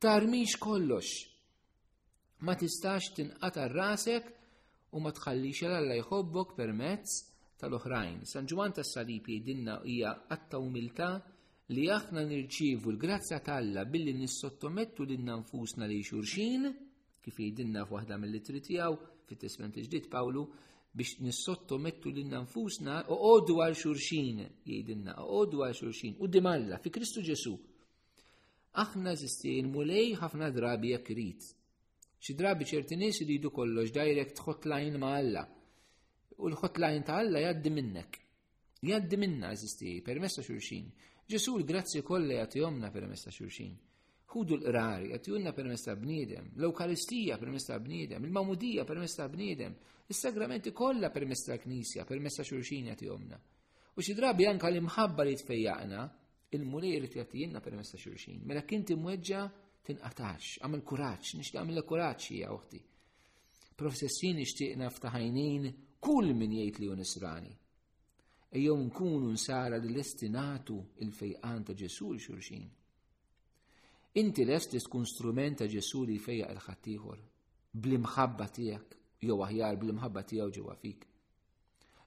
tarmix 0.00 0.56
kollox. 0.56 1.10
Ma 2.40 2.54
tistax 2.56 3.12
tinqata' 3.18 3.68
rasek 3.68 4.36
u 4.92 4.98
ma 5.00 5.12
tħallix 5.14 5.66
l-Alla 5.68 5.96
jħobbok 6.00 6.56
permezz 6.56 7.18
tal-oħrajn. 7.60 8.24
San 8.26 8.48
Ġwan 8.48 8.72
tas 8.78 8.94
salib 8.96 9.28
jgħidinna 9.30 9.76
hija 9.86 10.14
għatta 10.34 10.58
umiltà 10.58 11.10
li 11.76 11.84
aħna 11.94 12.24
nirċivu 12.26 12.90
l 12.90 12.98
grazza 12.98 13.38
talla 13.44 13.82
alla 13.82 13.84
billi 13.86 14.14
nissottomettu 14.18 15.06
lil 15.06 15.22
nfusna 15.28 15.86
li 15.86 16.00
xurxin 16.02 16.66
kif 17.22 17.36
jgħidinna 17.36 17.84
f'waħda 17.86 18.18
mill-litri 18.18 18.62
tiegħu 18.66 18.98
fit-tisment 19.30 19.78
ġdid 19.84 20.10
Pawlu 20.10 20.44
biex 20.92 21.20
nissottomettu 21.26 22.10
lil 22.10 22.34
nfusna 22.48 23.04
għodu 23.14 23.60
għal 23.62 23.78
xurxin 23.84 24.42
u 24.42 24.48
oqogħdu 24.48 25.64
għal 25.68 25.78
xurxin 25.84 26.18
u 26.18 26.26
dimalla 26.26 26.80
fi 26.82 26.90
Kristu 26.90 27.22
Ġesu. 27.22 27.54
Aħna 28.82 29.14
żistien 29.18 29.70
mulej 29.70 30.14
ħafna 30.18 30.50
drabi 30.54 30.94
jekk 30.96 31.14
Xi 32.20 32.36
drabi 32.36 32.66
ċerti 32.68 32.98
nies 33.00 33.18
iridu 33.24 33.48
kollox 33.50 33.92
direct 33.94 34.42
hotline 34.44 34.98
ma' 35.00 35.14
Alla. 35.16 35.42
U 36.44 36.48
l-hotline 36.52 37.00
ta' 37.04 37.16
Alla 37.22 37.40
jgħaddi 37.40 37.70
minnek. 37.72 38.18
Jgħaddi 38.84 39.18
minna 39.22 39.52
eżisti, 39.54 39.94
permessa 40.04 40.44
xulxin. 40.44 40.90
Ġesu 41.30 41.54
l-grazzi 41.56 42.02
kollha 42.04 42.42
jagħtihomna 42.42 42.90
permessa 42.92 43.32
xulxin. 43.32 43.72
Ħudu 44.34 44.58
l-qrari 44.58 45.14
jagħtihomna 45.14 45.54
permess 45.56 45.86
ta' 45.88 45.96
bniedem, 45.98 46.50
l-Ewkaristija 46.60 47.38
permess 47.40 47.66
ta' 47.70 47.80
bniedem, 47.82 48.28
il-Mamudija 48.28 48.84
permess 48.86 49.16
ta' 49.18 49.26
bniedem, 49.32 49.72
is-sagramenti 50.12 50.70
kollha 50.76 51.08
permess 51.14 51.48
tal-Knisja, 51.48 52.04
permess 52.06 52.36
ta' 52.38 52.44
xulxin 52.46 52.92
jagħtihomna. 52.92 53.40
U 53.96 54.04
xi 54.04 54.14
drabi 54.14 54.44
anke 54.46 54.68
l-imħabba 54.70 55.24
li 55.26 55.40
tfejjaqna, 55.40 56.04
il 56.52 56.68
t 57.08 57.16
jagħtijinna 57.18 57.64
permess 57.64 57.94
ta' 57.96 58.04
xulxin. 58.04 58.44
Mela 58.44 58.62
kien 58.68 58.84
mweġġa' 58.86 59.48
tinqatax, 59.86 60.58
għamil 60.64 60.82
kuraċ, 60.90 61.36
nishtiq 61.40 61.60
għamil 61.60 61.82
kuraċ 61.88 62.26
hija 62.34 62.50
uħti. 62.54 62.80
Professin 63.80 64.36
nishtiq 64.40 64.76
naftaħajnin 64.82 65.68
kull 66.04 66.34
min 66.36 66.54
jgħid 66.58 66.82
li 66.88 66.98
nisrani. 67.00 67.52
Ejjew 68.50 68.76
nkunu 68.88 69.30
nsara 69.36 69.78
li 69.78 69.92
l 69.94 70.00
il-fejqan 71.06 71.64
ta' 71.64 71.72
Ġesu 71.74 72.08
l 72.12 72.18
xurxin. 72.20 72.66
Inti 74.20 74.44
lest 74.44 74.72
li 74.74 74.80
tkun 74.82 75.06
strument 75.06 75.60
ta' 75.62 75.70
Ġesu 75.70 76.02
li 76.04 76.18
fejjaq 76.18 76.50
il-ħaddieħor 76.56 77.20
bl-imħabba 77.72 78.46
tiegħek 78.50 78.96
jew 79.22 79.36
aħjar 79.46 79.76
bl-imħabba 79.78 80.24
tiegħu 80.26 80.50
ġewwa 80.58 80.74
fik. 80.82 81.06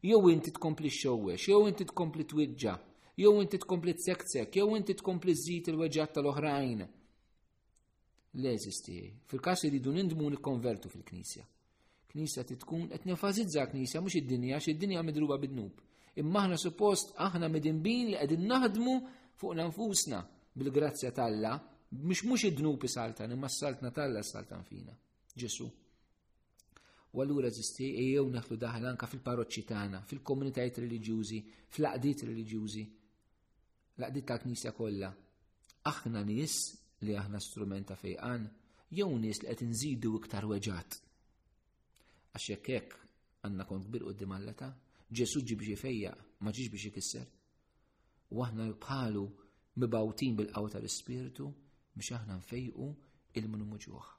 Jew 0.03 0.19
inti 0.33 0.51
tkompli 0.51 0.89
xewwex, 0.91 1.47
jew 1.47 1.61
inti 1.71 1.85
tkompli 1.87 2.25
twiġġa, 2.27 2.73
jew 3.15 3.31
inti 3.39 3.59
tkompli 3.63 3.93
tsektsek, 3.95 4.51
jew 4.57 4.73
inti 4.75 4.97
tkompli 4.99 5.31
zit 5.39 5.69
il-weġġat 5.71 6.13
tal-oħrajn 6.19 6.83
l-eżisti. 8.33 9.13
Fil-kas 9.29 9.63
li 9.67 9.79
nindmu 9.79 10.29
nikkonvertu 10.33 10.89
fil-knisja. 10.89 11.43
Knisja 12.13 12.43
titkun 12.45 12.87
qed 12.91 13.05
nenfasizza 13.09 13.65
knisja 13.71 14.01
mhux 14.01 14.15
id-dinja 14.21 14.59
xi 14.61 14.71
id-dinja 14.73 15.01
midruba 15.03 15.37
bid-nub. 15.41 15.81
Imma 16.21 16.43
aħna 16.43 16.57
suppost 16.61 17.15
aħna 17.17 17.47
midinbin 17.49 18.11
li 18.11 18.17
qegħdin 18.19 18.43
naħdmu 18.49 18.93
fuq 19.41 19.53
nfusna 19.57 20.19
bil-grazzja 20.57 21.09
talla, 21.11 21.55
mhux 21.91 22.25
mhux 22.29 22.45
id-dnub 22.51 22.81
saltan, 22.85 23.33
imma 23.33 23.49
s-saltna 23.49 23.89
talla 23.91 24.21
s-saltan 24.21 24.61
fina. 24.63 24.93
Ġesu. 25.33 25.69
U 27.13 27.21
allura 27.21 27.49
eżisti 27.49 27.91
ejjew 28.03 28.27
naħlu 28.33 28.59
daħla 28.61 28.93
anka 28.93 29.09
fil-parroċċi 29.09 29.65
tagħna, 29.71 30.01
fil-komunitajiet 30.09 30.79
reliġjużi, 30.83 31.39
fl-aqdiet 31.73 32.23
reliġjużi, 32.29 32.83
l-aqdiet 34.01 34.27
tal-Knisja 34.29 34.71
kollha. 34.77 35.09
Aħna 35.89 36.21
nies 36.29 36.61
li 37.03 37.13
aħna 37.19 37.39
strumenta 37.43 37.95
fejqan 37.99 38.43
jew 38.97 39.09
nies 39.21 39.41
li 39.43 39.49
qed 39.51 39.63
inżidu 39.67 40.11
iktar 40.19 40.47
weġat. 40.51 40.97
Għax 42.33 42.47
jekk 42.51 42.71
hekk 42.75 43.01
għandna 43.45 43.67
kont 43.69 43.89
kbir 43.91 44.07
qudiem 44.09 44.35
għalleta, 44.39 44.71
Ġesu 45.13 45.43
ġi 45.45 45.53
biex 45.59 45.77
fejja 45.77 46.09
ma 46.41 46.49
ġiex 46.49 46.71
biex 46.73 46.87
ikisser. 46.89 47.27
U 48.33 48.41
aħna 48.41 48.65
bħalu 48.81 49.21
mibawtin 49.77 50.33
bil-qaw 50.39 50.71
tal-Ispirtu 50.73 51.45
biex 51.93 52.15
aħna 52.17 52.39
nfejqu 52.41 52.87
il-munumuġuħ. 53.37 54.09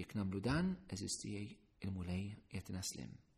Jekk 0.00 0.16
nagħmlu 0.18 0.42
dan, 0.48 0.74
eżistijaj 0.96 1.46
il-mulej 1.86 2.24
qed 2.50 2.74
slim. 2.82 3.31